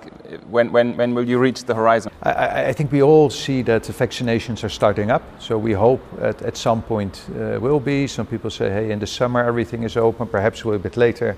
when, 0.49 0.71
when, 0.71 0.95
when 0.95 1.13
will 1.13 1.27
you 1.27 1.37
reach 1.37 1.65
the 1.65 1.75
horizon? 1.75 2.13
I, 2.23 2.67
I 2.67 2.73
think 2.73 2.93
we 2.93 3.03
all 3.03 3.29
see 3.29 3.61
that 3.63 3.83
the 3.83 3.91
vaccinations 3.91 4.63
are 4.63 4.69
starting 4.69 5.11
up. 5.11 5.21
So 5.39 5.57
we 5.57 5.73
hope 5.73 6.01
at, 6.21 6.41
at 6.43 6.55
some 6.55 6.81
point 6.81 7.25
uh, 7.35 7.59
will 7.59 7.81
be. 7.81 8.07
Some 8.07 8.25
people 8.25 8.49
say, 8.49 8.69
hey, 8.69 8.91
in 8.91 8.99
the 8.99 9.07
summer 9.07 9.43
everything 9.43 9.83
is 9.83 9.97
open, 9.97 10.27
perhaps 10.27 10.63
a 10.63 10.67
little 10.67 10.81
bit 10.81 10.95
later. 10.95 11.35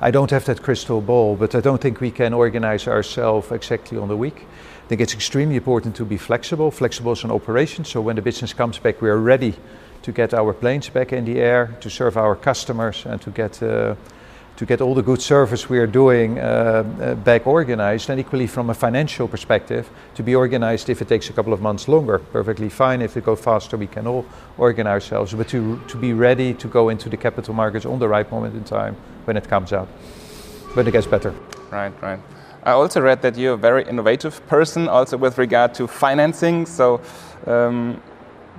I 0.00 0.10
don't 0.10 0.30
have 0.30 0.46
that 0.46 0.62
crystal 0.62 1.02
ball, 1.02 1.36
but 1.36 1.54
I 1.54 1.60
don't 1.60 1.80
think 1.80 2.00
we 2.00 2.10
can 2.10 2.32
organize 2.32 2.88
ourselves 2.88 3.52
exactly 3.52 3.98
on 3.98 4.08
the 4.08 4.16
week. 4.16 4.46
I 4.84 4.88
think 4.88 5.02
it's 5.02 5.14
extremely 5.14 5.56
important 5.56 5.94
to 5.96 6.06
be 6.06 6.16
flexible. 6.16 6.70
Flexible 6.70 7.12
as 7.12 7.22
an 7.22 7.30
operation, 7.30 7.84
so 7.84 8.00
when 8.00 8.16
the 8.16 8.22
business 8.22 8.54
comes 8.54 8.78
back, 8.78 9.02
we 9.02 9.10
are 9.10 9.18
ready 9.18 9.54
to 10.02 10.12
get 10.12 10.34
our 10.34 10.52
planes 10.52 10.88
back 10.88 11.12
in 11.12 11.24
the 11.24 11.40
air, 11.40 11.76
to 11.80 11.90
serve 11.90 12.16
our 12.16 12.36
customers, 12.36 13.06
and 13.06 13.20
to 13.22 13.30
get 13.30 13.62
uh, 13.62 13.94
to 14.56 14.66
get 14.66 14.80
all 14.80 14.94
the 14.94 15.02
good 15.02 15.20
service 15.20 15.68
we 15.70 15.78
are 15.78 15.86
doing 15.86 16.38
uh, 16.38 16.42
uh, 16.42 17.14
back 17.14 17.46
organized. 17.46 18.10
And 18.10 18.20
equally, 18.20 18.46
from 18.46 18.70
a 18.70 18.74
financial 18.74 19.26
perspective, 19.26 19.88
to 20.14 20.22
be 20.22 20.34
organized 20.34 20.90
if 20.90 21.00
it 21.00 21.08
takes 21.08 21.30
a 21.30 21.32
couple 21.32 21.52
of 21.52 21.60
months 21.60 21.88
longer, 21.88 22.18
perfectly 22.18 22.68
fine. 22.68 23.00
If 23.02 23.16
it 23.16 23.24
goes 23.24 23.40
faster, 23.40 23.76
we 23.76 23.86
can 23.86 24.06
all 24.06 24.26
organize 24.58 24.92
ourselves. 24.92 25.34
But 25.34 25.48
to 25.48 25.80
to 25.88 25.96
be 25.96 26.12
ready 26.12 26.54
to 26.54 26.68
go 26.68 26.90
into 26.90 27.08
the 27.08 27.16
capital 27.16 27.54
markets 27.54 27.86
on 27.86 27.98
the 27.98 28.08
right 28.08 28.30
moment 28.30 28.54
in 28.54 28.64
time 28.64 28.96
when 29.24 29.36
it 29.36 29.48
comes 29.48 29.72
out, 29.72 29.88
when 30.74 30.86
it 30.86 30.92
gets 30.92 31.06
better. 31.06 31.34
Right, 31.70 31.92
right. 32.02 32.20
I 32.64 32.72
also 32.72 33.00
read 33.00 33.22
that 33.22 33.36
you're 33.36 33.54
a 33.54 33.56
very 33.56 33.82
innovative 33.88 34.46
person, 34.46 34.88
also 34.88 35.16
with 35.16 35.38
regard 35.38 35.74
to 35.74 35.86
financing. 35.86 36.66
So. 36.66 37.00
Um, 37.46 38.00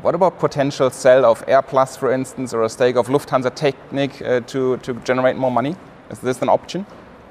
what 0.03 0.15
about 0.15 0.37
potential 0.37 0.89
sell 0.89 1.23
of 1.23 1.45
AirPlus, 1.45 1.97
for 1.97 2.11
instance, 2.11 2.53
or 2.53 2.63
a 2.63 2.69
stake 2.69 2.97
of 2.97 3.07
Lufthansa 3.07 3.49
Technik 3.49 4.21
uh, 4.21 4.41
to, 4.47 4.75
to 4.77 4.93
generate 5.05 5.37
more 5.37 5.49
money? 5.49 5.77
Is 6.11 6.19
this 6.19 6.41
an 6.41 6.49
option? 6.49 6.85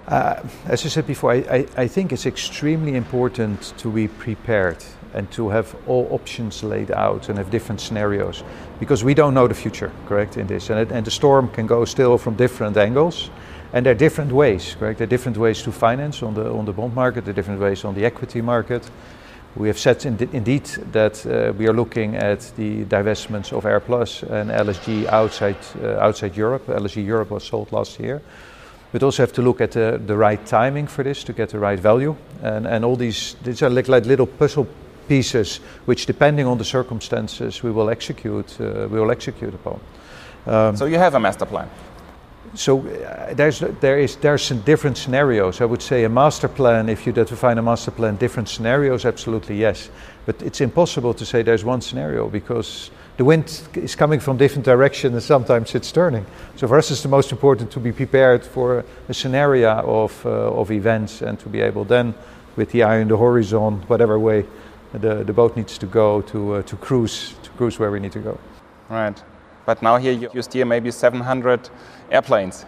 Uh, 0.09 0.43
as 0.65 0.85
I 0.87 0.89
said 0.89 1.07
before, 1.07 1.33
I, 1.33 1.37
I, 1.37 1.67
I, 1.77 1.87
think 1.87 2.13
it's 2.13 2.25
extremely 2.25 2.97
important 2.97 3.75
to 3.77 3.93
be 3.93 4.09
prepared 4.09 4.83
and 5.13 5.31
to 5.33 5.51
have 5.51 5.77
all 5.87 6.09
options 6.11 6.65
laid 6.65 6.91
out 6.91 7.29
and 7.29 7.37
have 7.39 7.51
different 7.51 7.81
scenarios 7.81 8.43
because 8.81 9.05
we 9.05 9.13
don't 9.15 9.35
know 9.35 9.47
the 9.47 9.55
future, 9.55 9.93
correct, 10.07 10.39
in 10.39 10.47
this. 10.47 10.71
And, 10.71 10.81
it, 10.81 10.91
and 10.91 11.07
the 11.07 11.11
storm 11.11 11.51
can 11.51 11.67
go 11.67 11.85
still 11.85 12.17
from 12.17 12.35
different 12.37 12.79
angles. 12.79 13.31
And 13.75 13.85
there 13.85 13.93
are 13.93 13.99
different 13.99 14.33
ways, 14.33 14.77
correct? 14.79 14.99
There 14.99 15.07
are 15.07 15.11
different 15.11 15.37
ways 15.37 15.63
to 15.63 15.73
finance 15.73 16.23
on 16.23 16.35
the, 16.35 16.51
on 16.51 16.65
the 16.65 16.73
bond 16.73 16.95
market, 16.95 17.27
there 17.27 17.33
are 17.33 17.35
different 17.35 17.61
ways 17.61 17.85
on 17.85 17.95
the 17.95 18.07
equity 18.07 18.41
market. 18.41 18.91
We 19.55 19.69
have 19.69 19.79
said 19.79 20.05
indeed 20.05 20.65
that 20.93 21.27
uh, 21.27 21.53
we 21.59 21.67
are 21.69 21.75
looking 21.75 22.17
at 22.17 22.53
the 22.57 22.85
divestments 22.85 23.53
of 23.53 23.65
AirPlus 23.65 24.23
and 24.23 24.51
LSG 24.51 25.07
outside, 25.09 25.59
uh, 25.83 25.99
outside 25.99 26.37
Europe. 26.37 26.67
LSG 26.67 27.05
Europe 27.05 27.31
was 27.31 27.45
sold 27.45 27.71
last 27.71 28.01
year. 28.01 28.23
But 28.93 29.03
also 29.03 29.23
have 29.23 29.33
to 29.35 29.43
look 29.43 29.61
at 29.61 29.73
the, 29.73 30.01
the 30.07 30.17
right 30.17 30.45
timing 30.47 30.87
for 30.87 31.03
this 31.03 31.25
to 31.25 31.33
get 31.33 31.51
the 31.51 31.59
right 31.59 31.79
value. 31.79 32.17
And, 32.43 32.67
and 32.67 32.85
all 32.85 32.97
these, 32.97 33.37
these 33.43 33.63
are 33.63 33.71
like, 33.71 33.89
like 33.89 34.07
little 34.07 34.27
puzzle 34.27 34.67
pieces, 35.07 35.61
which 35.85 36.07
depending 36.07 36.47
on 36.47 36.57
the 36.57 36.65
circumstances, 36.65 37.63
we 37.63 37.71
will 37.71 37.91
execute. 37.91 38.59
Uh, 38.59 38.89
we 38.91 39.01
will 39.01 39.11
execute 39.11 39.55
upon. 39.55 39.81
Um, 40.47 40.77
so 40.77 40.87
you 40.87 40.99
have 40.99 41.15
a 41.15 41.21
master 41.21 41.47
plan. 41.47 41.69
So 42.55 42.81
uh, 42.81 43.35
there's 43.35 43.61
there 43.81 43.99
is 43.99 44.17
there's 44.17 44.43
some 44.43 44.61
different 44.61 44.99
scenarios. 44.99 45.61
I 45.61 45.65
would 45.65 45.83
say 45.83 46.05
a 46.05 46.09
master 46.09 46.49
plan. 46.49 46.89
If 46.89 47.07
you 47.07 47.13
define 47.13 47.59
a 47.59 47.63
master 47.63 47.91
plan, 47.91 48.17
different 48.17 48.49
scenarios, 48.49 49.05
absolutely 49.05 49.57
yes. 49.57 49.91
But 50.27 50.43
it's 50.43 50.61
impossible 50.61 51.15
to 51.15 51.25
say 51.25 51.43
there's 51.43 51.65
one 51.65 51.81
scenario 51.81 52.29
because 52.29 52.91
the 53.17 53.25
wind 53.25 53.63
is 53.75 53.95
coming 53.95 54.21
from 54.21 54.37
different 54.37 54.65
directions 54.65 55.15
and 55.15 55.23
sometimes 55.23 55.75
it's 55.75 55.93
turning. 55.93 56.27
So 56.57 56.69
for 56.69 56.79
us, 56.79 56.91
it's 56.91 57.03
the 57.03 57.09
most 57.09 57.33
important 57.33 57.71
to 57.73 57.81
be 57.81 57.93
prepared 57.93 58.45
for 58.45 58.85
a 59.09 59.15
scenario 59.15 59.71
of, 60.05 60.27
uh, 60.27 60.61
of 60.61 60.71
events 60.71 61.23
and 61.23 61.39
to 61.41 61.49
be 61.49 61.61
able 61.61 61.85
then, 61.85 62.15
with 62.57 62.71
the 62.73 62.83
eye 62.83 63.01
on 63.01 63.09
the 63.09 63.17
horizon, 63.17 63.83
whatever 63.87 64.19
way 64.19 64.45
the, 64.93 65.25
the 65.25 65.33
boat 65.33 65.57
needs 65.57 65.79
to 65.79 65.87
go, 65.87 66.23
to, 66.23 66.55
uh, 66.55 66.63
to 66.63 66.77
cruise 66.77 67.35
to 67.43 67.51
cruise 67.51 67.79
where 67.79 67.91
we 67.91 68.01
need 68.01 68.13
to 68.13 68.19
go. 68.19 68.39
Right. 68.89 69.23
But 69.67 69.83
now 69.83 69.97
here 69.97 70.13
you, 70.13 70.43
steer 70.43 70.65
maybe 70.65 70.91
700 70.91 71.71
airplanes. 72.11 72.67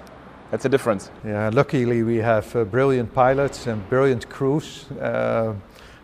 That's 0.50 0.64
a 0.64 0.68
difference. 0.68 1.10
Yeah, 1.24 1.50
luckily 1.52 2.02
we 2.02 2.16
have 2.18 2.54
uh, 2.54 2.64
brilliant 2.64 3.12
pilots 3.12 3.66
and 3.66 3.88
brilliant 3.88 4.28
crews 4.28 4.86
uh, 5.00 5.54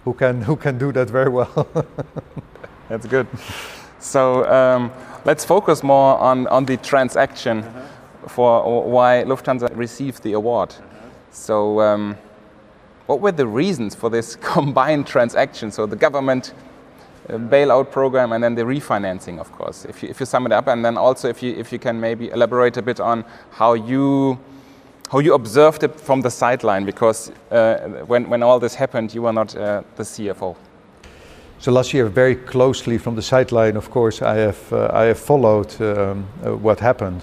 who, 0.04 0.14
can, 0.14 0.42
who 0.42 0.56
can 0.56 0.78
do 0.78 0.92
that 0.92 1.10
very 1.10 1.28
well. 1.28 1.66
That's 2.88 3.06
good. 3.06 3.26
So 4.00 4.50
um, 4.50 4.90
let's 5.24 5.44
focus 5.44 5.82
more 5.82 6.18
on, 6.18 6.46
on 6.48 6.64
the 6.64 6.76
transaction 6.76 7.58
uh 7.58 7.64
-huh. 7.64 8.28
for 8.28 8.62
why 8.92 9.24
Lufthansa 9.24 9.68
received 9.76 10.22
the 10.22 10.34
award. 10.34 10.70
Uh 10.70 10.76
-huh. 10.76 11.00
So, 11.32 11.80
um, 11.80 12.16
what 13.06 13.20
were 13.20 13.32
the 13.32 13.46
reasons 13.46 13.94
for 13.94 14.10
this 14.10 14.36
combined 14.54 15.06
transaction? 15.06 15.70
So, 15.70 15.86
the 15.86 15.96
government 15.96 16.54
bailout 17.38 17.90
program 17.90 18.32
and 18.32 18.42
then 18.42 18.54
the 18.54 18.62
refinancing, 18.62 19.38
of 19.38 19.50
course. 19.52 19.84
If 19.84 20.02
you, 20.02 20.08
if 20.08 20.20
you 20.20 20.26
sum 20.26 20.46
it 20.46 20.52
up, 20.52 20.68
and 20.68 20.84
then 20.84 20.96
also 20.96 21.28
if 21.28 21.42
you, 21.42 21.54
if 21.54 21.72
you 21.72 21.78
can 21.78 22.00
maybe 22.00 22.30
elaborate 22.30 22.76
a 22.76 22.82
bit 22.82 23.00
on 23.00 23.24
how 23.50 23.74
you 23.74 24.38
how 25.10 25.18
you 25.18 25.34
observed 25.34 25.82
it 25.82 25.98
from 26.00 26.20
the 26.20 26.30
sideline, 26.30 26.84
because 26.84 27.32
uh, 27.50 28.04
when, 28.06 28.30
when 28.30 28.44
all 28.44 28.60
this 28.60 28.76
happened, 28.76 29.12
you 29.12 29.22
were 29.22 29.32
not 29.32 29.56
uh, 29.56 29.82
the 29.96 30.04
CFO. 30.04 30.54
So 31.58 31.72
last 31.72 31.92
year, 31.92 32.06
very 32.06 32.36
closely 32.36 32.96
from 32.96 33.16
the 33.16 33.22
sideline, 33.22 33.76
of 33.76 33.90
course, 33.90 34.22
I 34.22 34.36
have 34.36 34.72
uh, 34.72 34.88
I 34.92 35.04
have 35.06 35.18
followed 35.18 35.80
um, 35.80 36.26
uh, 36.44 36.56
what 36.56 36.80
happened. 36.80 37.22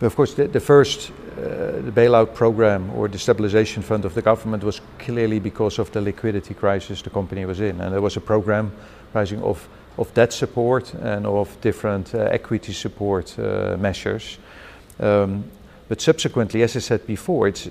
But 0.00 0.06
of 0.06 0.16
course, 0.16 0.34
the, 0.34 0.48
the 0.48 0.60
first 0.60 1.12
uh, 1.38 1.80
the 1.82 1.92
bailout 1.92 2.34
program 2.34 2.90
or 2.90 3.08
the 3.08 3.18
stabilization 3.18 3.82
fund 3.82 4.04
of 4.04 4.12
the 4.14 4.22
government 4.22 4.64
was 4.64 4.80
clearly 4.98 5.38
because 5.38 5.78
of 5.78 5.90
the 5.92 6.00
liquidity 6.00 6.52
crisis 6.52 7.00
the 7.00 7.10
company 7.10 7.46
was 7.46 7.60
in, 7.60 7.80
and 7.80 7.92
there 7.92 8.02
was 8.02 8.16
a 8.16 8.20
program 8.20 8.72
rising 9.14 9.42
of 9.42 9.68
of 9.98 10.14
debt 10.14 10.32
support 10.32 10.94
and 10.94 11.26
of 11.26 11.60
different 11.60 12.14
uh, 12.14 12.18
equity 12.30 12.72
support 12.72 13.36
uh, 13.38 13.76
measures. 13.78 14.38
Um, 15.00 15.44
but 15.88 16.00
subsequently, 16.00 16.62
as 16.62 16.76
I 16.76 16.80
said 16.80 17.06
before, 17.06 17.48
it's, 17.48 17.68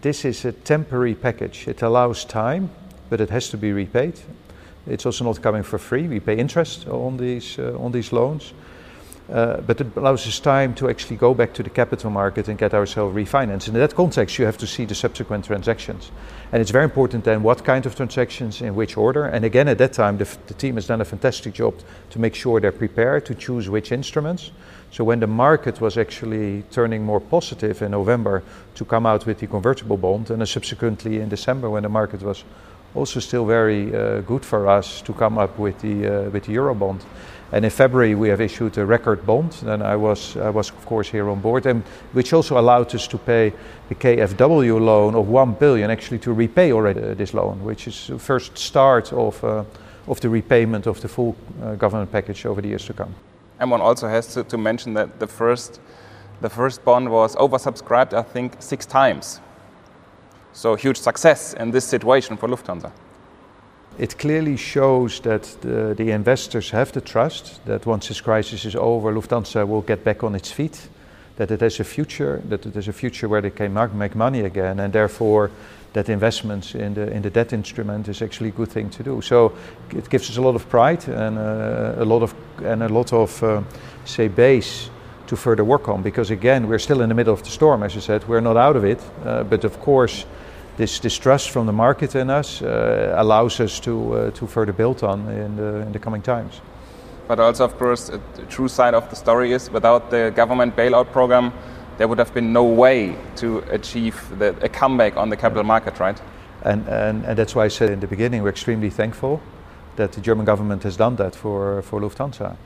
this 0.00 0.24
is 0.24 0.44
a 0.44 0.52
temporary 0.52 1.14
package. 1.14 1.68
It 1.68 1.82
allows 1.82 2.24
time, 2.24 2.70
but 3.10 3.20
it 3.20 3.30
has 3.30 3.48
to 3.50 3.56
be 3.56 3.72
repaid. 3.72 4.14
It's 4.86 5.06
also 5.06 5.24
not 5.24 5.40
coming 5.42 5.62
for 5.62 5.78
free. 5.78 6.08
We 6.08 6.20
pay 6.20 6.36
interest 6.38 6.88
on 6.88 7.16
these 7.16 7.58
uh, 7.58 7.76
on 7.78 7.92
these 7.92 8.12
loans. 8.12 8.52
Uh, 9.32 9.62
but 9.62 9.80
it 9.80 9.96
allows 9.96 10.26
us 10.26 10.38
time 10.40 10.74
to 10.74 10.90
actually 10.90 11.16
go 11.16 11.32
back 11.32 11.54
to 11.54 11.62
the 11.62 11.70
capital 11.70 12.10
market 12.10 12.48
and 12.48 12.58
get 12.58 12.74
ourselves 12.74 13.16
refinanced. 13.16 13.66
And 13.66 13.76
in 13.76 13.80
that 13.80 13.94
context, 13.94 14.38
you 14.38 14.44
have 14.44 14.58
to 14.58 14.66
see 14.66 14.84
the 14.84 14.94
subsequent 14.94 15.46
transactions. 15.46 16.10
And 16.52 16.60
it's 16.60 16.70
very 16.70 16.84
important 16.84 17.24
then 17.24 17.42
what 17.42 17.64
kind 17.64 17.86
of 17.86 17.94
transactions, 17.94 18.60
in 18.60 18.74
which 18.74 18.98
order. 18.98 19.24
And 19.24 19.42
again, 19.44 19.68
at 19.68 19.78
that 19.78 19.94
time, 19.94 20.18
the, 20.18 20.28
the 20.48 20.54
team 20.54 20.74
has 20.74 20.86
done 20.86 21.00
a 21.00 21.06
fantastic 21.06 21.54
job 21.54 21.74
to 22.10 22.18
make 22.18 22.34
sure 22.34 22.60
they're 22.60 22.72
prepared 22.72 23.24
to 23.26 23.34
choose 23.34 23.70
which 23.70 23.90
instruments. 23.90 24.50
So 24.90 25.02
when 25.02 25.20
the 25.20 25.26
market 25.26 25.80
was 25.80 25.96
actually 25.96 26.64
turning 26.70 27.02
more 27.02 27.20
positive 27.20 27.80
in 27.80 27.92
November 27.92 28.42
to 28.74 28.84
come 28.84 29.06
out 29.06 29.24
with 29.24 29.38
the 29.38 29.46
convertible 29.46 29.96
bond, 29.96 30.30
and 30.30 30.46
subsequently 30.46 31.20
in 31.20 31.30
December 31.30 31.70
when 31.70 31.84
the 31.84 31.88
market 31.88 32.22
was 32.22 32.44
also 32.94 33.20
still 33.20 33.46
very 33.46 33.94
uh, 33.94 34.20
good 34.20 34.44
for 34.44 34.68
us 34.68 35.00
to 35.00 35.14
come 35.14 35.38
up 35.38 35.58
with 35.58 35.80
the 35.80 36.26
uh, 36.26 36.30
with 36.30 36.44
the 36.44 36.54
Eurobond. 36.54 37.00
And 37.52 37.64
in 37.64 37.70
February 37.70 38.14
we 38.14 38.30
have 38.30 38.40
issued 38.40 38.78
a 38.78 38.86
record 38.86 39.26
bond. 39.26 39.62
And 39.66 39.82
I 39.82 39.96
was 39.96 40.36
I 40.36 40.50
was 40.50 40.70
of 40.70 40.86
course 40.86 41.10
here 41.10 41.28
on 41.28 41.40
board, 41.40 41.66
and 41.66 41.82
which 42.12 42.32
also 42.32 42.58
allowed 42.58 42.94
us 42.94 43.06
to 43.08 43.18
pay 43.18 43.52
the 43.88 43.94
KfW 43.94 44.80
loan 44.80 45.14
of 45.14 45.28
one 45.28 45.52
billion 45.52 45.90
actually 45.90 46.18
to 46.20 46.32
repay 46.32 46.72
already 46.72 47.00
uh, 47.00 47.14
this 47.14 47.34
loan, 47.34 47.62
which 47.64 47.86
is 47.86 48.06
the 48.06 48.18
first 48.18 48.58
start 48.58 49.12
of 49.12 49.44
uh, 49.44 49.64
of 50.06 50.20
the 50.20 50.28
repayment 50.28 50.86
of 50.86 51.00
the 51.00 51.08
full 51.08 51.34
uh, 51.62 51.74
government 51.74 52.10
package 52.10 52.46
over 52.46 52.62
the 52.62 52.68
years 52.68 52.86
to 52.86 52.92
come. 52.92 53.14
And 53.60 53.70
one 53.70 53.80
also 53.80 54.08
has 54.08 54.34
to, 54.34 54.44
to 54.44 54.58
mention 54.58 54.94
that 54.94 55.20
the 55.20 55.26
first 55.26 55.80
the 56.40 56.50
first 56.50 56.84
bond 56.84 57.08
was 57.08 57.36
oversubscribed, 57.36 58.12
I 58.14 58.22
think, 58.22 58.56
six 58.58 58.86
times. 58.86 59.40
So 60.52 60.74
huge 60.74 60.98
success 60.98 61.54
in 61.54 61.70
this 61.70 61.84
situation 61.84 62.36
for 62.36 62.48
Lufthansa. 62.48 62.90
It 63.98 64.18
clearly 64.18 64.56
shows 64.56 65.20
that 65.20 65.42
the, 65.60 65.94
the, 65.94 66.10
investors 66.10 66.70
have 66.70 66.92
the 66.92 67.00
trust 67.00 67.64
that 67.66 67.84
once 67.84 68.08
this 68.08 68.20
crisis 68.20 68.64
is 68.64 68.74
over, 68.74 69.12
Lufthansa 69.12 69.66
will 69.66 69.82
get 69.82 70.02
back 70.02 70.24
on 70.24 70.34
its 70.34 70.50
feet, 70.50 70.88
that 71.36 71.50
it 71.50 71.60
has 71.60 71.78
a 71.80 71.84
future, 71.84 72.42
that 72.48 72.64
it 72.64 72.74
has 72.74 72.88
a 72.88 72.92
future 72.92 73.28
where 73.28 73.42
they 73.42 73.50
can 73.50 73.74
make 73.98 74.14
money 74.14 74.40
again, 74.40 74.80
and 74.80 74.92
therefore 74.92 75.50
that 75.92 76.08
investments 76.08 76.74
in 76.74 76.94
the 76.94 77.10
in 77.12 77.22
the 77.22 77.30
debt 77.30 77.52
instrument 77.52 78.08
is 78.08 78.22
actually 78.22 78.48
a 78.48 78.52
good 78.52 78.70
thing 78.70 78.90
to 78.90 79.02
do. 79.02 79.20
So 79.20 79.52
it 79.90 80.08
gives 80.08 80.30
us 80.30 80.36
a 80.36 80.40
lot 80.40 80.54
of 80.54 80.68
pride 80.68 81.06
and 81.08 81.38
uh, 81.38 82.02
a 82.02 82.04
lot 82.04 82.22
of 82.22 82.34
and 82.64 82.82
a 82.82 82.88
lot 82.88 83.12
of 83.12 83.42
uh, 83.42 83.62
say 84.04 84.28
base 84.28 84.90
to 85.26 85.36
further 85.36 85.64
work 85.64 85.88
on 85.88 86.02
because 86.02 86.30
again 86.30 86.66
we're 86.66 86.78
still 86.78 87.02
in 87.02 87.08
the 87.08 87.14
middle 87.14 87.34
of 87.34 87.42
the 87.42 87.50
storm, 87.50 87.82
as 87.82 87.94
you 87.94 88.00
said, 88.00 88.26
we're 88.26 88.40
not 88.40 88.56
out 88.56 88.76
of 88.76 88.84
it, 88.84 89.00
uh, 89.24 89.42
but 89.44 89.64
of 89.64 89.78
course 89.80 90.24
this 90.82 90.98
distrust 90.98 91.50
from 91.50 91.66
the 91.66 91.72
market 91.72 92.16
in 92.16 92.28
us 92.28 92.60
uh, 92.60 93.14
allows 93.16 93.60
us 93.60 93.78
to, 93.78 93.94
uh, 94.14 94.30
to 94.32 94.48
further 94.48 94.72
build 94.72 95.04
on 95.04 95.28
in 95.28 95.54
the, 95.54 95.76
in 95.86 95.92
the 95.92 95.98
coming 95.98 96.22
times. 96.22 96.60
But 97.28 97.38
also, 97.38 97.64
of 97.64 97.78
course, 97.78 98.08
the 98.08 98.46
true 98.48 98.66
side 98.68 98.94
of 98.94 99.08
the 99.08 99.14
story 99.14 99.52
is 99.52 99.70
without 99.70 100.10
the 100.10 100.32
government 100.34 100.74
bailout 100.74 101.12
program, 101.12 101.52
there 101.98 102.08
would 102.08 102.18
have 102.18 102.34
been 102.34 102.52
no 102.52 102.64
way 102.64 103.14
to 103.36 103.58
achieve 103.70 104.16
the, 104.40 104.48
a 104.60 104.68
comeback 104.68 105.16
on 105.16 105.30
the 105.30 105.36
capital 105.36 105.62
market, 105.62 106.00
right? 106.00 106.20
And, 106.64 106.88
and, 106.88 107.24
and 107.26 107.38
that's 107.38 107.54
why 107.54 107.66
I 107.66 107.68
said 107.68 107.90
in 107.90 108.00
the 108.00 108.08
beginning, 108.08 108.42
we're 108.42 108.50
extremely 108.50 108.90
thankful 108.90 109.40
that 109.94 110.12
the 110.12 110.20
German 110.20 110.44
government 110.46 110.82
has 110.82 110.96
done 110.96 111.14
that 111.16 111.36
for, 111.36 111.82
for 111.82 112.00
Lufthansa. 112.00 112.56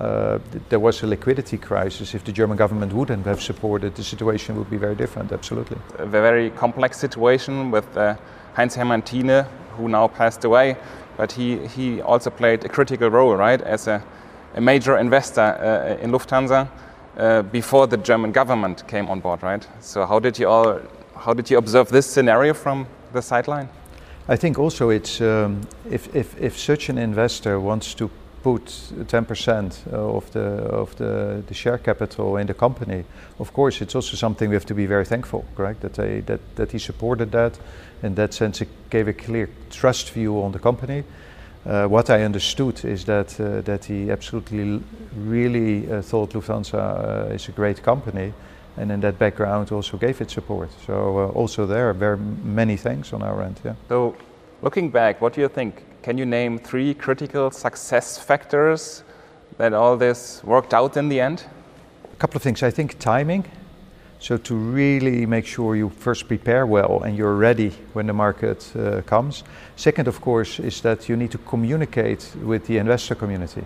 Uh, 0.00 0.38
there 0.68 0.80
was 0.80 1.02
a 1.02 1.06
liquidity 1.06 1.58
crisis. 1.58 2.14
If 2.14 2.24
the 2.24 2.32
German 2.32 2.56
government 2.56 2.92
wouldn't 2.92 3.26
have 3.26 3.42
supported, 3.42 3.94
the 3.94 4.02
situation 4.02 4.56
would 4.56 4.70
be 4.70 4.78
very 4.78 4.94
different, 4.94 5.32
absolutely. 5.32 5.76
A 5.98 6.06
very 6.06 6.50
complex 6.50 6.98
situation 6.98 7.70
with 7.70 7.96
uh, 7.96 8.16
Heinz 8.54 8.74
Hermann 8.74 9.02
Thiele, 9.02 9.46
who 9.76 9.88
now 9.88 10.08
passed 10.08 10.44
away, 10.44 10.76
but 11.16 11.32
he, 11.32 11.66
he 11.68 12.00
also 12.00 12.30
played 12.30 12.64
a 12.64 12.68
critical 12.68 13.10
role, 13.10 13.36
right, 13.36 13.60
as 13.60 13.86
a, 13.86 14.02
a 14.54 14.60
major 14.60 14.96
investor 14.96 15.40
uh, 15.40 16.02
in 16.02 16.10
Lufthansa 16.10 16.68
uh, 17.18 17.42
before 17.42 17.86
the 17.86 17.98
German 17.98 18.32
government 18.32 18.86
came 18.88 19.08
on 19.08 19.20
board, 19.20 19.42
right? 19.42 19.66
So, 19.80 20.06
how 20.06 20.18
did 20.18 20.38
you 20.38 20.48
all, 20.48 20.80
how 21.16 21.34
did 21.34 21.50
you 21.50 21.58
observe 21.58 21.88
this 21.90 22.06
scenario 22.06 22.54
from 22.54 22.86
the 23.12 23.20
sideline? 23.20 23.68
I 24.28 24.36
think 24.36 24.58
also 24.58 24.88
it's 24.90 25.20
um, 25.20 25.60
if, 25.90 26.14
if, 26.14 26.40
if 26.40 26.58
such 26.58 26.88
an 26.88 26.96
investor 26.96 27.58
wants 27.60 27.92
to 27.94 28.08
put 28.42 28.66
10% 28.66 29.92
of 29.92 30.30
the 30.32 30.40
of 30.40 30.94
the, 30.96 31.42
the 31.46 31.54
share 31.54 31.78
capital 31.78 32.36
in 32.36 32.46
the 32.46 32.54
company, 32.54 33.04
of 33.38 33.52
course, 33.52 33.80
it's 33.80 33.94
also 33.94 34.16
something 34.16 34.50
we 34.50 34.56
have 34.56 34.66
to 34.66 34.74
be 34.74 34.86
very 34.86 35.04
thankful, 35.04 35.44
correct? 35.56 35.80
That 35.80 35.94
they 35.94 36.20
that 36.20 36.40
that 36.56 36.72
he 36.72 36.78
supported 36.78 37.30
that. 37.32 37.58
In 38.02 38.14
that 38.14 38.34
sense, 38.34 38.60
it 38.60 38.68
gave 38.90 39.08
a 39.08 39.12
clear 39.12 39.48
trust 39.70 40.10
view 40.10 40.42
on 40.42 40.52
the 40.52 40.58
company. 40.58 41.04
Uh, 41.64 41.86
what 41.86 42.10
I 42.10 42.24
understood 42.24 42.84
is 42.84 43.04
that 43.04 43.38
uh, 43.40 43.60
that 43.62 43.84
he 43.84 44.10
absolutely 44.10 44.82
really 45.16 45.90
uh, 45.90 46.02
thought 46.02 46.32
Lufthansa 46.34 47.28
uh, 47.30 47.34
is 47.34 47.48
a 47.48 47.52
great 47.52 47.82
company, 47.82 48.32
and 48.76 48.90
in 48.90 49.00
that 49.00 49.18
background 49.18 49.70
also 49.70 49.96
gave 49.96 50.20
it 50.20 50.30
support. 50.30 50.70
So 50.86 50.92
uh, 50.92 51.28
also 51.28 51.66
there, 51.66 51.92
very 51.92 52.18
many 52.44 52.76
thanks 52.76 53.12
on 53.12 53.22
our 53.22 53.42
end. 53.42 53.60
Yeah. 53.64 53.74
So, 53.88 54.16
looking 54.62 54.90
back, 54.90 55.20
what 55.20 55.34
do 55.34 55.40
you 55.40 55.48
think? 55.48 55.84
Can 56.02 56.16
you 56.16 56.24
name 56.24 56.58
three 56.58 56.94
critical 56.94 57.50
success 57.50 58.16
factors 58.18 59.02
that 59.58 59.74
all 59.74 59.96
this 59.96 60.42
worked 60.44 60.72
out 60.72 60.96
in 60.96 61.08
the 61.08 61.20
end? 61.20 61.44
A 62.12 62.16
couple 62.16 62.36
of 62.36 62.42
things. 62.42 62.62
I 62.62 62.70
think 62.70 62.98
timing. 62.98 63.44
So, 64.18 64.36
to 64.36 64.54
really 64.54 65.26
make 65.26 65.46
sure 65.46 65.74
you 65.74 65.90
first 65.90 66.28
prepare 66.28 66.64
well 66.64 67.02
and 67.02 67.16
you're 67.16 67.34
ready 67.34 67.70
when 67.92 68.06
the 68.06 68.12
market 68.12 68.70
uh, 68.76 69.02
comes. 69.02 69.42
Second, 69.74 70.06
of 70.06 70.20
course, 70.20 70.60
is 70.60 70.80
that 70.82 71.08
you 71.08 71.16
need 71.16 71.32
to 71.32 71.38
communicate 71.38 72.32
with 72.40 72.66
the 72.66 72.78
investor 72.78 73.16
community. 73.16 73.64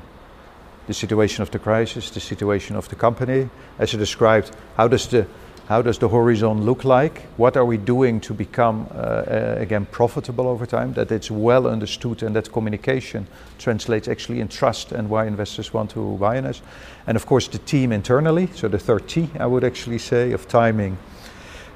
The 0.87 0.95
situation 0.95 1.43
of 1.43 1.51
the 1.51 1.59
crisis, 1.59 2.11
the 2.11 2.21
situation 2.21 2.75
of 2.75 2.89
the 2.89 2.95
company. 2.95 3.51
As 3.79 3.93
you 3.93 3.99
described, 3.99 4.57
how 4.79 4.89
does 4.89 5.07
the 5.09 5.27
how 5.67 5.83
does 5.83 5.99
the 5.99 6.09
horizon 6.09 6.65
look 6.65 6.85
like? 6.85 7.23
What 7.37 7.57
are 7.57 7.65
we 7.65 7.77
doing 7.77 8.21
to 8.21 8.35
become, 8.35 8.87
uh, 8.93 8.99
uh, 8.99 9.57
again, 9.59 9.87
profitable 9.87 10.47
over 10.47 10.65
time? 10.65 10.93
That 10.93 11.11
it's 11.11 11.29
well 11.29 11.67
understood 11.67 12.23
and 12.23 12.37
that 12.37 12.53
communication 12.53 13.27
translates 13.59 14.07
actually 14.07 14.41
in 14.41 14.49
trust 14.49 14.93
and 14.93 15.11
why 15.11 15.27
investors 15.27 15.75
want 15.75 15.91
to 15.91 16.17
buy 16.19 16.37
in 16.37 16.47
us. 16.47 16.63
And 17.09 17.17
of 17.17 17.27
course, 17.27 17.49
the 17.49 17.59
team 17.59 17.93
internally, 17.93 18.49
so 18.55 18.69
the 18.69 18.79
third 18.79 19.09
T, 19.09 19.29
I 19.41 19.47
would 19.47 19.65
actually 19.65 19.99
say, 19.99 20.33
of 20.33 20.47
timing. 20.47 20.99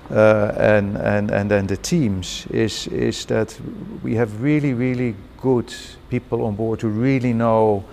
Uh, 0.09 0.53
and, 0.57 0.97
and, 0.97 1.31
and 1.31 1.51
then 1.51 1.67
the 1.67 1.77
teams 1.77 2.47
is, 2.51 2.87
is 2.89 3.25
that 3.27 3.59
we 4.05 4.15
have 4.15 4.41
really, 4.41 4.73
really 4.73 5.17
good 5.41 5.73
people 6.09 6.45
on 6.45 6.55
board 6.55 6.81
who 6.83 6.89
really 6.89 7.33
know 7.33 7.85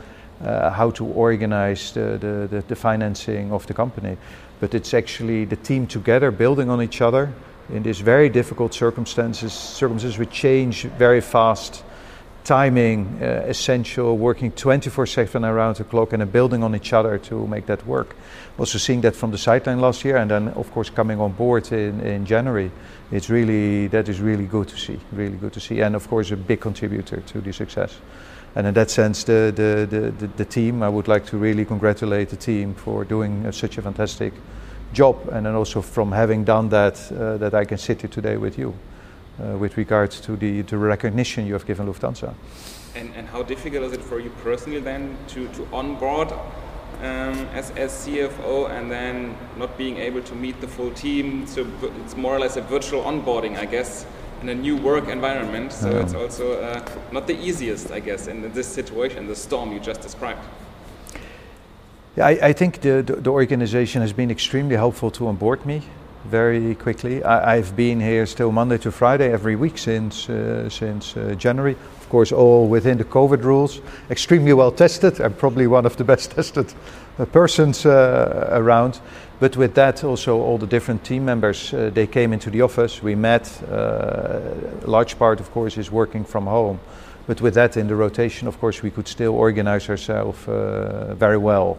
uh, 0.43 0.69
how 0.69 0.91
to 0.91 1.05
organize 1.05 1.91
the, 1.91 2.17
the, 2.19 2.47
the, 2.55 2.63
the 2.67 2.75
financing 2.75 3.51
of 3.51 3.65
the 3.65 3.73
company 3.73 4.17
but 4.59 4.73
it's 4.73 4.93
actually 4.93 5.45
the 5.45 5.55
team 5.55 5.87
together 5.87 6.31
building 6.31 6.69
on 6.69 6.81
each 6.81 7.01
other 7.01 7.33
in 7.69 7.83
these 7.83 7.99
very 7.99 8.29
difficult 8.29 8.73
circumstances, 8.73 9.53
circumstances 9.53 10.17
which 10.17 10.31
change 10.31 10.83
very 10.97 11.21
fast. 11.21 11.83
Timing 12.43 13.19
uh, 13.21 13.43
essential, 13.45 14.17
working 14.17 14.53
24 14.53 15.05
7 15.05 15.43
around 15.43 15.75
the 15.75 15.83
clock 15.83 16.13
and 16.13 16.31
building 16.31 16.63
on 16.63 16.73
each 16.77 16.93
other 16.93 17.17
to 17.17 17.45
make 17.45 17.65
that 17.65 17.85
work. 17.85 18.15
Also, 18.57 18.77
seeing 18.77 19.01
that 19.01 19.17
from 19.17 19.31
the 19.31 19.37
sideline 19.37 19.81
last 19.81 20.05
year, 20.05 20.15
and 20.15 20.31
then, 20.31 20.47
of 20.49 20.71
course, 20.71 20.89
coming 20.89 21.19
on 21.19 21.33
board 21.33 21.69
in, 21.73 21.99
in 21.99 22.25
January, 22.25 22.71
it's 23.11 23.29
really 23.29 23.87
that 23.87 24.07
is 24.07 24.21
really 24.21 24.45
good 24.45 24.69
to 24.69 24.77
see. 24.77 24.97
Really 25.11 25.35
good 25.35 25.51
to 25.53 25.59
see, 25.59 25.81
and 25.81 25.93
of 25.93 26.07
course, 26.07 26.31
a 26.31 26.37
big 26.37 26.61
contributor 26.61 27.19
to 27.19 27.41
the 27.41 27.51
success. 27.51 27.97
And 28.57 28.65
in 28.65 28.73
that 28.73 28.89
sense, 28.89 29.23
the, 29.23 29.53
the, 29.55 29.85
the, 30.17 30.27
the, 30.35 30.45
team, 30.45 30.81
I 30.81 30.89
would 30.89 31.07
like 31.07 31.27
to 31.27 31.37
really 31.37 31.63
congratulate 31.63 32.29
the 32.29 32.35
team 32.35 32.73
for 32.73 33.05
doing 33.05 33.45
uh, 33.45 33.51
such 33.51 33.77
a 33.77 33.83
fantastic 33.83 34.33
job. 34.93 35.29
And 35.31 35.45
then 35.45 35.53
also 35.53 35.79
from 35.79 36.11
having 36.11 36.43
done 36.43 36.69
that, 36.69 37.11
uh, 37.11 37.37
that 37.37 37.53
I 37.53 37.65
can 37.65 37.77
sit 37.77 38.01
here 38.01 38.09
today 38.09 38.35
with 38.35 38.57
you 38.57 38.73
uh, 39.39 39.59
with 39.59 39.77
regards 39.77 40.19
to 40.21 40.35
the, 40.35 40.63
the 40.63 40.75
recognition 40.75 41.45
you 41.45 41.53
have 41.53 41.67
given 41.67 41.85
Lufthansa. 41.85 42.33
And, 42.95 43.13
and 43.13 43.27
how 43.27 43.43
difficult 43.43 43.83
is 43.83 43.93
it 43.93 44.01
for 44.01 44.19
you 44.19 44.31
personally 44.41 44.79
then 44.79 45.15
to, 45.27 45.47
to 45.49 45.67
onboard 45.71 46.31
um, 46.31 47.37
as, 47.53 47.69
as 47.77 47.91
CFO 47.91 48.71
and 48.71 48.89
then 48.89 49.37
not 49.57 49.77
being 49.77 49.97
able 49.97 50.23
to 50.23 50.33
meet 50.33 50.59
the 50.61 50.67
full 50.67 50.89
team? 50.93 51.45
So 51.45 51.67
it's 52.03 52.17
more 52.17 52.35
or 52.35 52.39
less 52.39 52.57
a 52.57 52.61
virtual 52.61 53.03
onboarding, 53.03 53.55
I 53.55 53.65
guess 53.65 54.07
in 54.41 54.49
a 54.49 54.55
new 54.55 54.77
work 54.77 55.07
environment. 55.07 55.73
So 55.73 55.89
yeah. 55.89 56.03
it's 56.03 56.13
also 56.13 56.61
uh, 56.61 56.85
not 57.11 57.27
the 57.27 57.37
easiest, 57.39 57.91
I 57.91 57.99
guess, 57.99 58.27
in 58.27 58.51
this 58.53 58.67
situation, 58.67 59.27
the 59.27 59.35
storm 59.35 59.71
you 59.71 59.79
just 59.79 60.01
described. 60.01 60.41
Yeah, 62.15 62.27
I, 62.27 62.47
I 62.49 62.53
think 62.53 62.81
the, 62.81 63.03
the, 63.03 63.15
the, 63.17 63.29
organization 63.29 64.01
has 64.01 64.11
been 64.11 64.31
extremely 64.31 64.75
helpful 64.75 65.11
to 65.11 65.27
onboard 65.27 65.65
me 65.65 65.83
very 66.29 66.75
quickly. 66.75 67.23
I, 67.23 67.55
have 67.55 67.75
been 67.75 67.99
here 67.99 68.25
still 68.25 68.51
Monday 68.51 68.77
to 68.79 68.91
Friday 68.91 69.31
every 69.31 69.55
week 69.55 69.77
since 69.77 70.29
uh, 70.29 70.69
since 70.69 71.17
uh, 71.17 71.35
January. 71.37 71.75
Of 72.01 72.09
course, 72.09 72.31
all 72.31 72.67
within 72.67 72.97
the 72.97 73.03
COVID 73.03 73.43
rules. 73.43 73.81
Extremely 74.09 74.53
well 74.53 74.71
tested. 74.71 75.19
I'm 75.21 75.33
probably 75.33 75.67
one 75.67 75.85
of 75.85 75.95
the 75.95 76.03
best 76.13 76.31
tested 76.31 76.73
uh, 77.19 77.25
persons 77.25 77.85
uh, 77.85 78.49
around. 78.51 78.99
But 79.39 79.55
with 79.55 79.73
that, 79.75 80.03
also 80.03 80.41
all 80.41 80.57
the 80.57 80.67
different 80.67 81.03
team 81.03 81.25
members, 81.25 81.73
uh, 81.73 81.91
they 81.93 82.07
came 82.07 82.33
into 82.33 82.49
the 82.49 82.61
office. 82.61 83.03
We 83.03 83.15
met. 83.15 83.61
Uh, 83.63 84.39
a 84.83 84.89
large 84.89 85.17
part, 85.17 85.39
of 85.39 85.51
course, 85.51 85.77
is 85.77 85.91
working 85.91 86.25
from 86.25 86.47
home. 86.47 86.79
But 87.27 87.41
with 87.41 87.53
that 87.55 87.77
in 87.77 87.87
the 87.87 87.95
rotation, 87.95 88.47
of 88.47 88.59
course, 88.59 88.81
we 88.81 88.89
could 88.89 89.07
still 89.07 89.35
organize 89.35 89.89
ourselves 89.89 90.47
uh, 90.47 91.13
very 91.17 91.37
well 91.37 91.77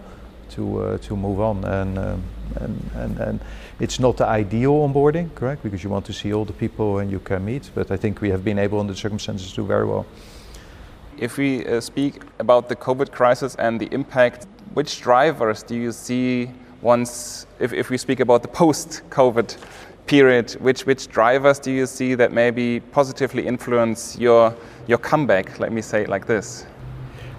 to 0.50 0.83
uh, 0.83 0.99
to 0.99 1.17
move 1.17 1.40
on. 1.40 1.64
And, 1.64 1.99
um, 1.99 2.23
and, 2.57 2.90
and 2.95 3.19
and 3.21 3.40
it's 3.81 3.99
not 3.99 4.17
the 4.17 4.26
ideal 4.26 4.73
onboarding, 4.73 5.35
correct? 5.35 5.62
Because 5.62 5.85
you 5.85 5.90
want 5.90 6.07
to 6.07 6.12
see 6.12 6.33
all 6.33 6.45
the 6.45 6.52
people 6.52 6.99
and 6.99 7.11
you 7.11 7.21
can 7.21 7.45
meet. 7.45 7.71
But 7.75 7.90
I 7.90 7.97
think 7.97 8.21
we 8.21 8.31
have 8.31 8.43
been 8.45 8.59
able, 8.59 8.81
in 8.81 8.87
the 8.87 8.97
circumstances, 8.97 9.50
to 9.50 9.57
do 9.57 9.67
very 9.67 9.87
well. 9.87 10.07
If 11.19 11.37
we 11.37 11.67
uh, 11.67 11.81
speak 11.81 12.23
about 12.38 12.69
the 12.69 12.76
COVID 12.76 13.11
crisis 13.11 13.55
and 13.57 13.81
the 13.81 13.88
impact, 13.93 14.47
which 14.75 15.00
drivers 15.00 15.62
do 15.62 15.75
you 15.75 15.93
see? 15.93 16.50
once, 16.81 17.47
if, 17.59 17.73
if 17.73 17.90
we 17.90 17.99
speak 17.99 18.21
about 18.21 18.43
the 18.43 18.49
post-COVID 18.49 19.57
period, 20.07 20.52
which, 20.61 20.87
which 20.87 21.09
drivers 21.09 21.59
do 21.59 21.70
you 21.70 21.87
see 21.87 22.14
that 22.14 22.33
maybe 22.33 22.81
positively 22.81 23.46
influence 23.46 24.16
your, 24.18 24.55
your 24.87 24.99
comeback? 24.99 25.59
Let 25.59 25.73
me 25.73 25.83
say 25.83 26.03
it 26.03 26.09
like 26.09 26.27
this. 26.27 26.66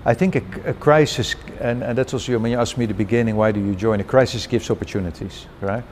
I 0.06 0.14
think 0.14 0.36
a, 0.36 0.70
a 0.70 0.74
crisis, 0.74 1.36
and, 1.60 1.84
and 1.84 1.98
that's 1.98 2.14
also 2.14 2.38
when 2.40 2.52
you 2.52 2.60
asked 2.60 2.78
me 2.78 2.86
at 2.86 2.90
the 2.90 2.94
beginning, 2.94 3.36
why 3.36 3.52
do 3.52 3.60
you 3.60 3.76
join? 3.76 4.00
A 4.00 4.04
crisis 4.04 4.48
gives 4.48 4.70
opportunities, 4.70 5.46
right? 5.62 5.84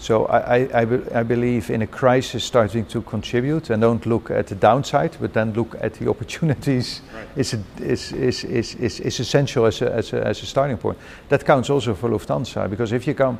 So 0.00 0.24
I, 0.26 0.60
I, 0.60 0.80
I, 1.14 1.22
believe 1.22 1.68
in 1.68 1.82
a 1.82 1.86
crisis 1.86 2.42
starting 2.42 2.86
to 2.86 3.02
contribute 3.02 3.68
and 3.68 3.82
don't 3.82 4.04
look 4.06 4.30
at 4.30 4.46
the 4.46 4.54
downside, 4.54 5.14
but 5.20 5.34
then 5.34 5.52
look 5.52 5.76
at 5.78 5.92
the 5.94 6.08
opportunities 6.08 7.02
right. 7.14 7.26
is, 7.36 7.54
is, 7.78 8.12
is, 8.12 8.44
is, 8.44 8.74
is, 8.76 9.00
is 9.00 9.20
essential 9.20 9.66
as 9.66 9.82
a, 9.82 9.92
as, 9.92 10.14
a, 10.14 10.26
as 10.26 10.42
a 10.42 10.46
starting 10.46 10.78
point. 10.78 10.96
That 11.28 11.44
counts 11.44 11.68
also 11.68 11.94
for 11.94 12.08
Lufthansa 12.08 12.70
because 12.70 12.92
if 12.92 13.06
you 13.06 13.12
come, 13.12 13.38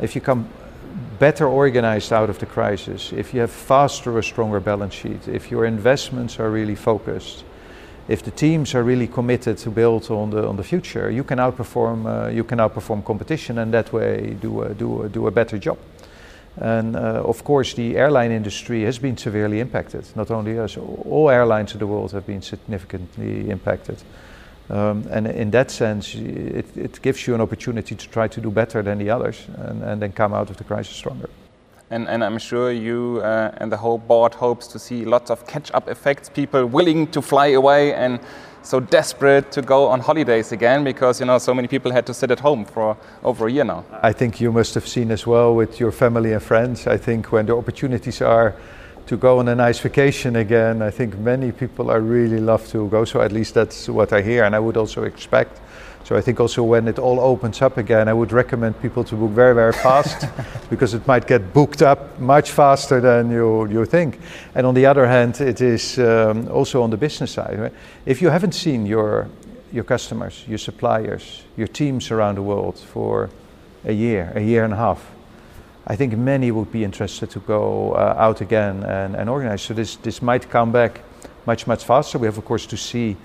if 0.00 0.14
you 0.14 0.20
come 0.20 0.48
better 1.18 1.48
organized 1.48 2.12
out 2.12 2.30
of 2.30 2.38
the 2.38 2.46
crisis, 2.46 3.12
if 3.12 3.34
you 3.34 3.40
have 3.40 3.50
faster 3.50 4.16
or 4.16 4.22
stronger 4.22 4.60
balance 4.60 4.94
sheet, 4.94 5.26
if 5.26 5.50
your 5.50 5.64
investments 5.64 6.38
are 6.38 6.50
really 6.50 6.76
focused, 6.76 7.42
if 8.08 8.22
the 8.22 8.30
teams 8.30 8.74
are 8.74 8.82
really 8.82 9.06
committed 9.06 9.58
to 9.58 9.70
build 9.70 10.10
on 10.10 10.30
the 10.30 10.46
on 10.46 10.56
the 10.56 10.62
future, 10.62 11.10
you 11.10 11.24
can 11.24 11.38
outperform 11.38 12.06
uh, 12.06 12.28
you 12.30 12.44
can 12.44 12.58
outperform 12.58 13.04
competition 13.04 13.58
and 13.58 13.72
that 13.72 13.92
way 13.92 14.36
do 14.40 14.62
a, 14.62 14.74
do 14.74 15.02
a, 15.02 15.08
do 15.08 15.26
a 15.26 15.30
better 15.30 15.58
job. 15.58 15.78
And 16.58 16.96
uh, 16.96 17.22
of 17.24 17.44
course, 17.44 17.74
the 17.74 17.96
airline 17.96 18.30
industry 18.30 18.84
has 18.84 18.98
been 18.98 19.16
severely 19.16 19.60
impacted. 19.60 20.04
Not 20.16 20.30
only 20.30 20.58
us, 20.58 20.78
all 20.78 21.28
airlines 21.28 21.72
in 21.72 21.78
the 21.78 21.86
world 21.86 22.12
have 22.12 22.26
been 22.26 22.40
significantly 22.40 23.50
impacted. 23.50 24.02
Um, 24.70 25.06
and 25.10 25.26
in 25.26 25.50
that 25.50 25.70
sense, 25.70 26.14
it, 26.14 26.66
it, 26.76 27.00
gives 27.02 27.26
you 27.26 27.34
an 27.34 27.40
opportunity 27.40 27.94
to 27.94 28.08
try 28.08 28.26
to 28.26 28.40
do 28.40 28.50
better 28.50 28.82
than 28.82 28.98
the 28.98 29.10
others 29.10 29.46
and, 29.58 29.82
and 29.82 30.02
then 30.02 30.12
come 30.12 30.34
out 30.34 30.50
of 30.50 30.56
the 30.56 30.64
crisis 30.64 30.96
stronger. 30.96 31.28
And, 31.90 32.08
and 32.08 32.24
I'm 32.24 32.38
sure 32.38 32.72
you 32.72 33.20
uh, 33.22 33.52
and 33.58 33.70
the 33.70 33.76
whole 33.76 33.98
board 33.98 34.34
hopes 34.34 34.66
to 34.68 34.78
see 34.78 35.04
lots 35.04 35.30
of 35.30 35.46
catch 35.46 35.70
up 35.72 35.88
effects, 35.88 36.28
people 36.28 36.66
willing 36.66 37.06
to 37.08 37.22
fly 37.22 37.48
away 37.48 37.94
and 37.94 38.18
so 38.62 38.80
desperate 38.80 39.52
to 39.52 39.62
go 39.62 39.86
on 39.86 40.00
holidays 40.00 40.50
again 40.50 40.82
because 40.82 41.20
you 41.20 41.26
know 41.26 41.38
so 41.38 41.54
many 41.54 41.68
people 41.68 41.92
had 41.92 42.04
to 42.04 42.12
sit 42.12 42.30
at 42.32 42.40
home 42.40 42.64
for 42.64 42.96
over 43.22 43.46
a 43.46 43.52
year 43.52 43.64
now. 43.64 43.84
I 44.02 44.12
think 44.12 44.40
you 44.40 44.50
must 44.50 44.74
have 44.74 44.88
seen 44.88 45.12
as 45.12 45.26
well 45.26 45.54
with 45.54 45.78
your 45.78 45.92
family 45.92 46.32
and 46.32 46.42
friends. 46.42 46.88
I 46.88 46.96
think 46.96 47.30
when 47.30 47.46
the 47.46 47.56
opportunities 47.56 48.20
are 48.20 48.56
to 49.06 49.16
go 49.16 49.38
on 49.38 49.46
a 49.46 49.54
nice 49.54 49.78
vacation 49.78 50.34
again, 50.34 50.82
I 50.82 50.90
think 50.90 51.16
many 51.16 51.52
people 51.52 51.92
are 51.92 52.00
really 52.00 52.40
love 52.40 52.66
to 52.72 52.88
go. 52.88 53.04
So 53.04 53.20
at 53.20 53.30
least 53.30 53.54
that's 53.54 53.88
what 53.88 54.12
I 54.12 54.20
hear, 54.20 54.42
and 54.42 54.56
I 54.56 54.58
would 54.58 54.76
also 54.76 55.04
expect 55.04 55.60
so 56.06 56.14
I 56.14 56.20
think 56.20 56.38
also 56.38 56.62
when 56.62 56.86
it 56.86 57.00
all 57.00 57.18
opens 57.18 57.60
up 57.60 57.78
again, 57.78 58.06
I 58.06 58.12
would 58.12 58.30
recommend 58.30 58.80
people 58.80 59.02
to 59.02 59.16
book 59.16 59.32
very, 59.32 59.56
very 59.56 59.72
fast 59.72 60.24
because 60.70 60.94
it 60.94 61.04
might 61.04 61.26
get 61.26 61.52
booked 61.52 61.82
up 61.82 62.20
much 62.20 62.52
faster 62.52 63.00
than 63.00 63.28
you, 63.28 63.66
you 63.66 63.84
think. 63.84 64.20
And 64.54 64.68
on 64.68 64.74
the 64.74 64.86
other 64.86 65.08
hand, 65.08 65.40
it 65.40 65.60
is 65.60 65.98
um, 65.98 66.46
also 66.46 66.80
on 66.80 66.90
the 66.90 66.96
business 66.96 67.32
side. 67.32 67.58
Right? 67.58 67.72
If 68.04 68.22
you 68.22 68.28
haven't 68.28 68.52
seen 68.52 68.86
your, 68.86 69.26
your 69.72 69.82
customers, 69.82 70.44
your 70.46 70.58
suppliers, 70.58 71.42
your 71.56 71.66
teams 71.66 72.12
around 72.12 72.36
the 72.36 72.42
world 72.42 72.78
for 72.78 73.28
a 73.84 73.92
year, 73.92 74.30
a 74.36 74.40
year 74.40 74.62
and 74.62 74.74
a 74.74 74.76
half, 74.76 75.10
I 75.88 75.96
think 75.96 76.16
many 76.16 76.52
would 76.52 76.70
be 76.70 76.84
interested 76.84 77.30
to 77.30 77.40
go 77.40 77.94
uh, 77.94 78.14
out 78.16 78.40
again 78.40 78.84
and, 78.84 79.16
and 79.16 79.28
organize. 79.28 79.62
So 79.62 79.74
this, 79.74 79.96
this 79.96 80.22
might 80.22 80.48
come 80.48 80.70
back 80.70 81.00
much, 81.46 81.66
much 81.66 81.82
faster. 81.82 82.16
We 82.16 82.28
have, 82.28 82.38
of 82.38 82.44
course, 82.44 82.64
to 82.66 82.76
see 82.76 83.16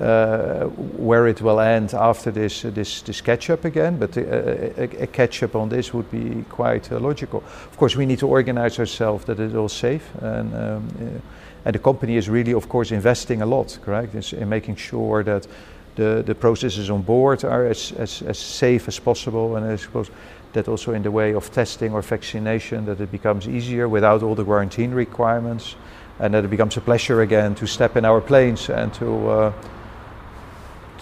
uh, 0.00 0.64
where 0.96 1.28
it 1.28 1.40
will 1.40 1.60
end 1.60 1.94
after 1.94 2.30
this 2.30 2.64
uh, 2.64 2.70
this, 2.70 3.02
this 3.02 3.20
catch 3.20 3.50
up 3.50 3.64
again. 3.64 3.96
But 3.96 4.16
a, 4.16 4.82
a, 4.82 5.02
a, 5.02 5.06
catch 5.06 5.42
up 5.42 5.54
on 5.54 5.68
this 5.68 5.94
would 5.94 6.10
be 6.10 6.44
quite 6.48 6.90
uh, 6.90 6.98
logical. 6.98 7.44
Of 7.70 7.76
course, 7.76 7.96
we 7.96 8.06
need 8.06 8.18
to 8.18 8.28
organize 8.28 8.78
ourselves 8.78 9.24
that 9.26 9.38
it's 9.38 9.54
all 9.54 9.68
safe, 9.68 10.14
and 10.20 10.54
um, 10.54 11.22
and 11.64 11.74
the 11.74 11.78
company 11.78 12.16
is 12.16 12.28
really, 12.28 12.54
of 12.54 12.68
course, 12.68 12.90
investing 12.90 13.42
a 13.42 13.46
lot, 13.46 13.78
correct, 13.82 14.14
in, 14.14 14.40
in 14.40 14.48
making 14.48 14.76
sure 14.76 15.22
that 15.22 15.46
the 15.94 16.22
the 16.26 16.34
processes 16.34 16.90
on 16.90 17.02
board 17.02 17.44
are 17.44 17.66
as 17.66 17.92
as, 17.92 18.22
as 18.22 18.38
safe 18.38 18.88
as 18.88 18.98
possible, 18.98 19.56
and 19.56 19.64
I 19.64 19.76
suppose 19.76 20.10
that 20.54 20.68
also 20.68 20.92
in 20.92 21.02
the 21.02 21.10
way 21.10 21.34
of 21.34 21.50
testing 21.52 21.92
or 21.92 22.02
vaccination 22.02 22.86
that 22.86 23.00
it 23.00 23.10
becomes 23.10 23.46
easier 23.46 23.88
without 23.88 24.22
all 24.22 24.34
the 24.34 24.44
quarantine 24.44 24.92
requirements 24.92 25.76
and 26.20 26.32
that 26.32 26.44
it 26.44 26.50
becomes 26.50 26.76
a 26.76 26.80
pleasure 26.80 27.22
again 27.22 27.54
to 27.56 27.66
step 27.66 27.96
in 27.96 28.04
our 28.04 28.20
planes 28.20 28.70
and 28.70 28.94
to 28.94 29.28
uh, 29.28 29.52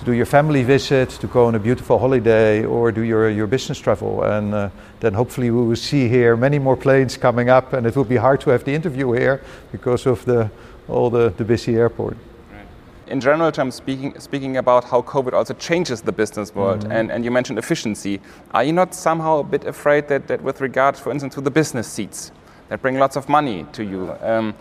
to 0.02 0.06
do 0.10 0.16
your 0.16 0.26
family 0.26 0.64
visit, 0.64 1.10
to 1.10 1.28
go 1.28 1.46
on 1.46 1.54
a 1.54 1.60
beautiful 1.60 1.96
holiday, 1.96 2.64
or 2.64 2.90
do 2.90 3.02
your, 3.02 3.30
your 3.30 3.46
business 3.46 3.78
travel. 3.78 4.24
And 4.24 4.52
uh, 4.52 4.70
then 4.98 5.14
hopefully 5.14 5.50
we 5.52 5.64
will 5.64 5.76
see 5.76 6.08
here 6.08 6.36
many 6.36 6.58
more 6.58 6.76
planes 6.76 7.16
coming 7.16 7.48
up, 7.48 7.72
and 7.72 7.86
it 7.86 7.94
will 7.94 8.04
be 8.04 8.16
hard 8.16 8.40
to 8.40 8.50
have 8.50 8.64
the 8.64 8.74
interview 8.74 9.12
here 9.12 9.40
because 9.70 10.06
of 10.06 10.24
the, 10.24 10.50
all 10.88 11.08
the, 11.08 11.32
the 11.36 11.44
busy 11.44 11.76
airport. 11.76 12.16
in 13.06 13.20
general 13.20 13.52
terms, 13.52 13.74
speaking, 13.74 14.18
speaking 14.18 14.56
about 14.56 14.84
how 14.84 15.02
COVID 15.02 15.34
also 15.34 15.54
changes 15.54 16.00
the 16.02 16.12
business 16.12 16.52
world, 16.54 16.80
mm-hmm. 16.80 16.92
and, 16.92 17.12
and 17.12 17.24
you 17.24 17.30
mentioned 17.30 17.58
efficiency, 17.58 18.20
are 18.52 18.64
you 18.64 18.72
not 18.72 18.94
somehow 18.94 19.38
a 19.38 19.44
bit 19.44 19.64
afraid 19.66 20.08
that, 20.08 20.26
that 20.26 20.42
with 20.42 20.60
regard, 20.60 20.96
for 20.96 21.12
instance, 21.12 21.34
to 21.34 21.40
the 21.40 21.50
business 21.50 21.86
seats 21.86 22.32
that 22.70 22.82
bring 22.82 22.98
lots 22.98 23.16
of 23.16 23.28
money 23.28 23.66
to 23.72 23.84
you, 23.84 24.16
um, 24.20 24.54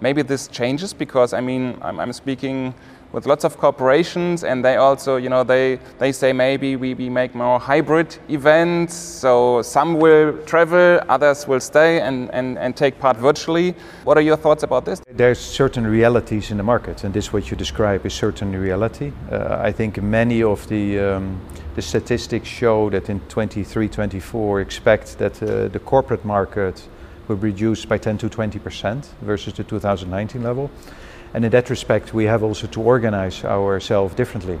maybe 0.00 0.22
this 0.22 0.48
changes 0.48 0.92
because, 0.92 1.32
I 1.32 1.40
mean, 1.40 1.76
I'm, 1.82 2.00
I'm 2.00 2.12
speaking 2.12 2.74
with 3.12 3.26
lots 3.26 3.44
of 3.44 3.56
corporations 3.56 4.44
and 4.44 4.64
they 4.64 4.76
also 4.76 5.16
you 5.16 5.28
know 5.28 5.42
they 5.44 5.78
they 5.98 6.12
say 6.12 6.32
maybe 6.32 6.76
we, 6.76 6.94
we 6.94 7.08
make 7.08 7.34
more 7.34 7.58
hybrid 7.58 8.16
events 8.28 8.94
so 8.94 9.62
some 9.62 9.98
will 9.98 10.36
travel 10.44 11.00
others 11.08 11.48
will 11.48 11.60
stay 11.60 12.00
and, 12.00 12.30
and, 12.32 12.58
and 12.58 12.76
take 12.76 12.98
part 12.98 13.16
virtually. 13.16 13.74
What 14.04 14.16
are 14.18 14.22
your 14.22 14.36
thoughts 14.36 14.62
about 14.62 14.84
this? 14.84 15.00
There's 15.10 15.38
certain 15.38 15.86
realities 15.86 16.50
in 16.50 16.56
the 16.56 16.62
market 16.62 17.04
and 17.04 17.14
this 17.14 17.32
what 17.32 17.50
you 17.50 17.56
describe 17.56 18.04
is 18.06 18.14
certain 18.14 18.52
reality. 18.52 19.12
Uh, 19.30 19.56
i 19.60 19.72
think 19.72 20.02
many 20.02 20.42
of 20.42 20.66
the 20.68 20.98
um, 20.98 21.40
the 21.74 21.82
statistics 21.82 22.48
show 22.48 22.90
that 22.90 23.08
in 23.08 23.20
23 23.28 23.88
24 23.88 24.60
expect 24.60 25.18
that 25.18 25.42
uh, 25.42 25.68
the 25.68 25.78
corporate 25.78 26.24
market 26.24 26.88
will 27.28 27.36
reduce 27.36 27.84
by 27.84 27.98
10 27.98 28.18
to 28.18 28.28
20 28.28 28.58
percent 28.58 29.10
versus 29.22 29.52
the 29.54 29.64
2019 29.64 30.42
level 30.42 30.70
and 31.34 31.44
in 31.44 31.50
that 31.50 31.70
respect, 31.70 32.14
we 32.14 32.24
have 32.24 32.42
also 32.42 32.66
to 32.68 32.80
organize 32.80 33.44
ourselves 33.44 34.14
differently. 34.14 34.58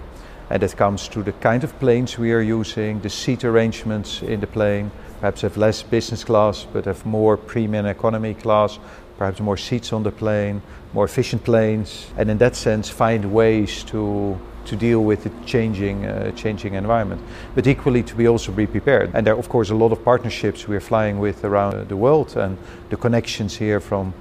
And 0.50 0.62
that 0.62 0.76
comes 0.76 1.08
to 1.08 1.22
the 1.22 1.32
kind 1.32 1.64
of 1.64 1.78
planes 1.78 2.18
we 2.18 2.32
are 2.32 2.40
using, 2.40 3.00
the 3.00 3.10
seat 3.10 3.44
arrangements 3.44 4.22
in 4.22 4.40
the 4.40 4.46
plane, 4.46 4.90
perhaps 5.20 5.42
have 5.42 5.56
less 5.56 5.82
business 5.82 6.24
class, 6.24 6.66
but 6.72 6.86
have 6.86 7.04
more 7.04 7.36
premium 7.36 7.86
economy 7.86 8.34
class, 8.34 8.78
perhaps 9.18 9.40
more 9.40 9.56
seats 9.56 9.92
on 9.92 10.02
the 10.04 10.12
plane, 10.12 10.62
more 10.92 11.04
efficient 11.04 11.44
planes, 11.44 12.06
and 12.16 12.30
in 12.30 12.38
that 12.38 12.56
sense, 12.56 12.88
find 12.88 13.32
ways 13.32 13.84
to 13.84 14.38
to 14.64 14.76
deal 14.76 15.02
with 15.02 15.22
the 15.24 15.30
changing 15.46 16.04
uh, 16.04 16.30
changing 16.32 16.74
environment. 16.74 17.20
But 17.54 17.66
equally, 17.66 18.02
to 18.02 18.14
be 18.14 18.28
also 18.28 18.52
be 18.52 18.66
prepared. 18.66 19.10
And 19.14 19.26
there 19.26 19.34
are 19.34 19.38
of 19.38 19.48
course 19.48 19.70
a 19.70 19.74
lot 19.74 19.92
of 19.92 20.04
partnerships 20.04 20.68
we 20.68 20.76
are 20.76 20.80
flying 20.80 21.18
with 21.18 21.44
around 21.44 21.88
the 21.88 21.96
world, 21.96 22.36
and 22.36 22.56
the 22.90 22.96
connections 22.96 23.56
here 23.56 23.80
from 23.80 24.12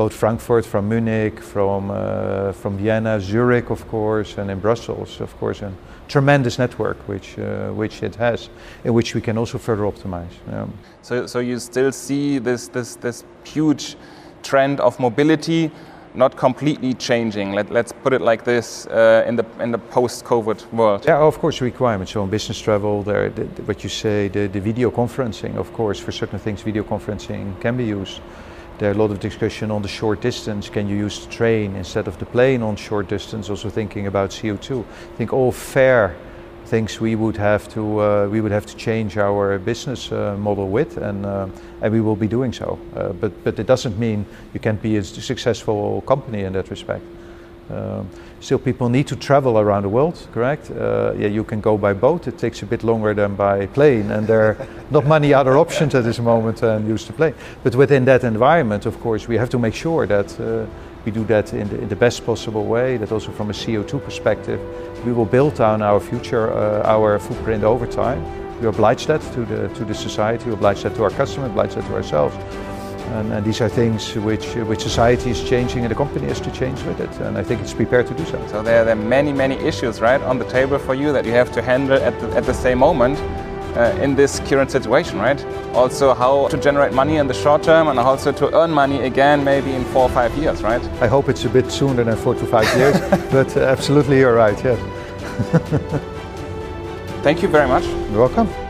both 0.00 0.14
Frankfurt, 0.14 0.64
from 0.64 0.88
Munich, 0.88 1.38
from, 1.40 1.90
uh, 1.90 2.52
from 2.52 2.78
Vienna, 2.78 3.20
Zurich, 3.20 3.68
of 3.68 3.86
course, 3.88 4.38
and 4.38 4.50
in 4.50 4.58
Brussels, 4.58 5.20
of 5.20 5.38
course, 5.38 5.60
a 5.60 5.70
tremendous 6.08 6.58
network 6.58 6.96
which, 7.06 7.38
uh, 7.38 7.68
which 7.72 8.02
it 8.02 8.14
has, 8.14 8.48
in 8.84 8.94
which 8.94 9.14
we 9.14 9.20
can 9.20 9.36
also 9.36 9.58
further 9.58 9.82
optimize. 9.82 10.32
So, 11.02 11.26
so 11.26 11.40
you 11.40 11.58
still 11.58 11.92
see 11.92 12.38
this, 12.38 12.68
this, 12.68 12.96
this 12.96 13.24
huge 13.44 13.96
trend 14.42 14.80
of 14.80 14.98
mobility 14.98 15.70
not 16.14 16.34
completely 16.36 16.94
changing. 16.94 17.52
Let, 17.52 17.70
us 17.70 17.92
put 18.02 18.12
it 18.12 18.20
like 18.20 18.42
this 18.44 18.86
uh, 18.86 19.24
in 19.28 19.36
the 19.36 19.44
in 19.60 19.70
the 19.70 19.78
post-COVID 19.78 20.72
world. 20.72 21.04
Yeah, 21.06 21.18
of 21.18 21.38
course, 21.38 21.60
requirements. 21.60 22.12
So 22.12 22.24
in 22.24 22.30
business 22.30 22.58
travel, 22.60 23.02
there, 23.02 23.30
the, 23.30 23.44
what 23.62 23.84
you 23.84 23.88
say, 23.90 24.28
the, 24.28 24.48
the 24.48 24.60
video 24.60 24.90
conferencing, 24.90 25.56
of 25.56 25.72
course, 25.72 26.00
for 26.00 26.12
certain 26.12 26.38
things, 26.38 26.62
video 26.62 26.82
conferencing 26.82 27.60
can 27.60 27.76
be 27.76 27.84
used. 27.84 28.20
There's 28.80 28.96
a 28.96 28.98
lot 28.98 29.10
of 29.10 29.20
discussion 29.20 29.70
on 29.70 29.82
the 29.82 29.88
short 29.88 30.22
distance. 30.22 30.70
Can 30.70 30.88
you 30.88 30.96
use 30.96 31.26
the 31.26 31.30
train 31.30 31.76
instead 31.76 32.08
of 32.08 32.18
the 32.18 32.24
plane 32.24 32.62
on 32.62 32.76
short 32.76 33.08
distance? 33.08 33.50
Also 33.50 33.68
thinking 33.68 34.06
about 34.06 34.30
CO2. 34.30 34.80
I 34.80 35.16
think 35.18 35.34
all 35.34 35.52
fair 35.52 36.16
things 36.64 36.98
we 36.98 37.14
would 37.14 37.36
have 37.36 37.68
to 37.74 38.00
uh, 38.00 38.28
we 38.30 38.40
would 38.40 38.52
have 38.52 38.64
to 38.64 38.74
change 38.76 39.18
our 39.18 39.58
business 39.58 40.10
uh, 40.10 40.34
model 40.38 40.70
with, 40.70 40.96
and 40.96 41.26
uh, 41.26 41.46
and 41.82 41.92
we 41.92 42.00
will 42.00 42.16
be 42.16 42.26
doing 42.26 42.54
so. 42.54 42.78
Uh, 42.96 43.12
but 43.12 43.44
but 43.44 43.58
it 43.58 43.66
doesn't 43.66 43.98
mean 43.98 44.24
you 44.54 44.60
can't 44.60 44.80
be 44.80 44.96
a 44.96 45.04
successful 45.04 46.00
company 46.06 46.44
in 46.44 46.54
that 46.54 46.70
respect. 46.70 47.04
Um, 47.72 48.08
still, 48.40 48.58
people 48.58 48.88
need 48.88 49.06
to 49.08 49.16
travel 49.16 49.58
around 49.58 49.82
the 49.82 49.88
world, 49.88 50.26
correct? 50.32 50.70
Uh, 50.70 51.12
yeah, 51.16 51.28
you 51.28 51.44
can 51.44 51.60
go 51.60 51.78
by 51.78 51.92
boat. 51.92 52.26
It 52.26 52.38
takes 52.38 52.62
a 52.62 52.66
bit 52.66 52.82
longer 52.82 53.14
than 53.14 53.36
by 53.36 53.66
plane, 53.66 54.10
and 54.10 54.26
there 54.26 54.42
are 54.42 54.68
not 54.90 55.06
many 55.06 55.32
other 55.32 55.56
options 55.56 55.94
at 55.94 56.04
this 56.04 56.18
moment 56.18 56.58
than 56.58 56.86
use 56.86 57.06
the 57.06 57.12
plane. 57.12 57.34
But 57.62 57.74
within 57.74 58.04
that 58.06 58.24
environment, 58.24 58.86
of 58.86 59.00
course, 59.00 59.28
we 59.28 59.36
have 59.36 59.50
to 59.50 59.58
make 59.58 59.74
sure 59.74 60.06
that 60.06 60.40
uh, 60.40 60.66
we 61.04 61.12
do 61.12 61.24
that 61.24 61.52
in 61.52 61.68
the, 61.68 61.80
in 61.80 61.88
the, 61.88 61.96
best 61.96 62.26
possible 62.26 62.64
way. 62.64 62.96
That 62.96 63.12
also 63.12 63.30
from 63.32 63.50
a 63.50 63.54
CO2 63.54 64.02
perspective, 64.04 64.60
we 65.04 65.12
will 65.12 65.26
build 65.26 65.54
down 65.54 65.82
our 65.82 66.00
future, 66.00 66.52
uh, 66.52 66.82
our 66.84 67.18
footprint 67.18 67.64
over 67.64 67.86
time. 67.86 68.22
We 68.60 68.66
oblige 68.66 69.06
that 69.06 69.22
to 69.32 69.44
the 69.46 69.68
to 69.68 69.84
the 69.86 69.94
society, 69.94 70.44
we 70.46 70.52
oblige 70.52 70.82
that 70.82 70.94
to 70.96 71.04
our 71.04 71.10
customer, 71.10 71.46
oblige 71.46 71.74
that 71.76 71.86
to 71.86 71.94
ourselves. 71.94 72.36
And, 73.10 73.32
and, 73.32 73.44
these 73.44 73.60
are 73.60 73.68
things 73.68 74.14
which, 74.14 74.54
which 74.54 74.82
society 74.82 75.30
is 75.30 75.42
changing 75.42 75.82
and 75.84 75.90
the 75.90 75.96
company 75.96 76.28
has 76.28 76.40
to 76.40 76.50
change 76.52 76.82
with 76.84 77.00
it. 77.00 77.10
And 77.20 77.36
I 77.36 77.42
think 77.42 77.60
it's 77.60 77.74
prepared 77.74 78.06
to 78.06 78.14
do 78.14 78.24
so. 78.24 78.46
So 78.46 78.62
there, 78.62 78.84
there 78.84 78.96
are 78.96 79.08
many, 79.08 79.32
many 79.32 79.56
issues, 79.56 80.00
right, 80.00 80.20
on 80.22 80.38
the 80.38 80.44
table 80.44 80.78
for 80.78 80.94
you 80.94 81.12
that 81.12 81.24
you 81.24 81.32
have 81.32 81.50
to 81.52 81.62
handle 81.62 81.96
at 81.96 82.18
the, 82.20 82.28
at 82.36 82.44
the 82.44 82.54
same 82.54 82.78
moment. 82.78 83.18
Uh, 83.70 83.96
in 84.02 84.16
this 84.16 84.40
current 84.40 84.68
situation, 84.68 85.16
right? 85.20 85.44
Also, 85.74 86.12
how 86.12 86.48
to 86.48 86.56
generate 86.56 86.92
money 86.92 87.18
in 87.18 87.28
the 87.28 87.34
short 87.34 87.62
term 87.62 87.86
and 87.86 88.00
also 88.00 88.32
to 88.32 88.52
earn 88.52 88.72
money 88.72 89.02
again, 89.02 89.44
maybe 89.44 89.72
in 89.72 89.84
four 89.84 90.02
or 90.02 90.08
five 90.08 90.36
years, 90.36 90.60
right? 90.60 90.82
I 91.00 91.06
hope 91.06 91.28
it's 91.28 91.44
a 91.44 91.48
bit 91.48 91.70
sooner 91.70 92.02
than 92.02 92.16
four 92.16 92.34
to 92.34 92.46
five 92.46 92.66
years, 92.76 92.98
but 93.30 93.56
uh, 93.56 93.60
absolutely 93.60 94.18
you're 94.18 94.34
right, 94.34 94.60
yes. 94.64 94.76
Thank 97.22 97.42
you 97.42 97.48
very 97.48 97.68
much. 97.68 97.84
You're 97.84 98.26
welcome. 98.28 98.69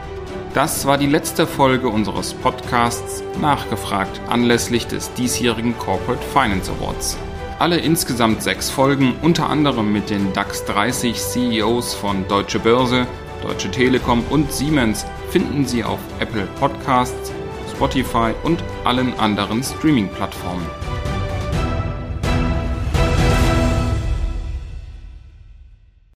Das 0.55 0.85
war 0.85 0.99
die 0.99 1.07
letzte 1.07 1.47
Folge 1.47 1.89
unseres 1.89 2.35
Podcasts 2.35 3.23
Nachgefragt 3.41 4.21
anlässlich 4.29 4.89
des 4.89 5.13
diesjährigen 5.15 5.79
Corporate 5.79 6.23
Finance 6.33 6.73
Awards. 6.73 7.17
Alle 7.61 7.77
insgesamt 7.77 8.43
sechs 8.43 8.69
Folgen, 8.69 9.15
unter 9.23 9.49
anderem 9.49 9.93
mit 9.93 10.11
den 10.11 10.33
DAX 10.33 10.65
30 10.65 11.15
CEOs 11.15 11.95
von 11.95 12.27
Deutsche 12.27 12.59
Börse, 12.59 13.07
Deutsche 13.43 13.71
Telekom 13.71 14.25
und 14.29 14.53
Siemens, 14.53 15.07
finden 15.31 15.67
Sie 15.67 15.85
auf 15.85 16.01
Apple 16.19 16.49
Podcasts, 16.59 17.31
Spotify 17.71 18.33
und 18.43 18.65
allen 18.83 19.17
anderen 19.21 19.63
Streaming-Plattformen. 19.63 20.67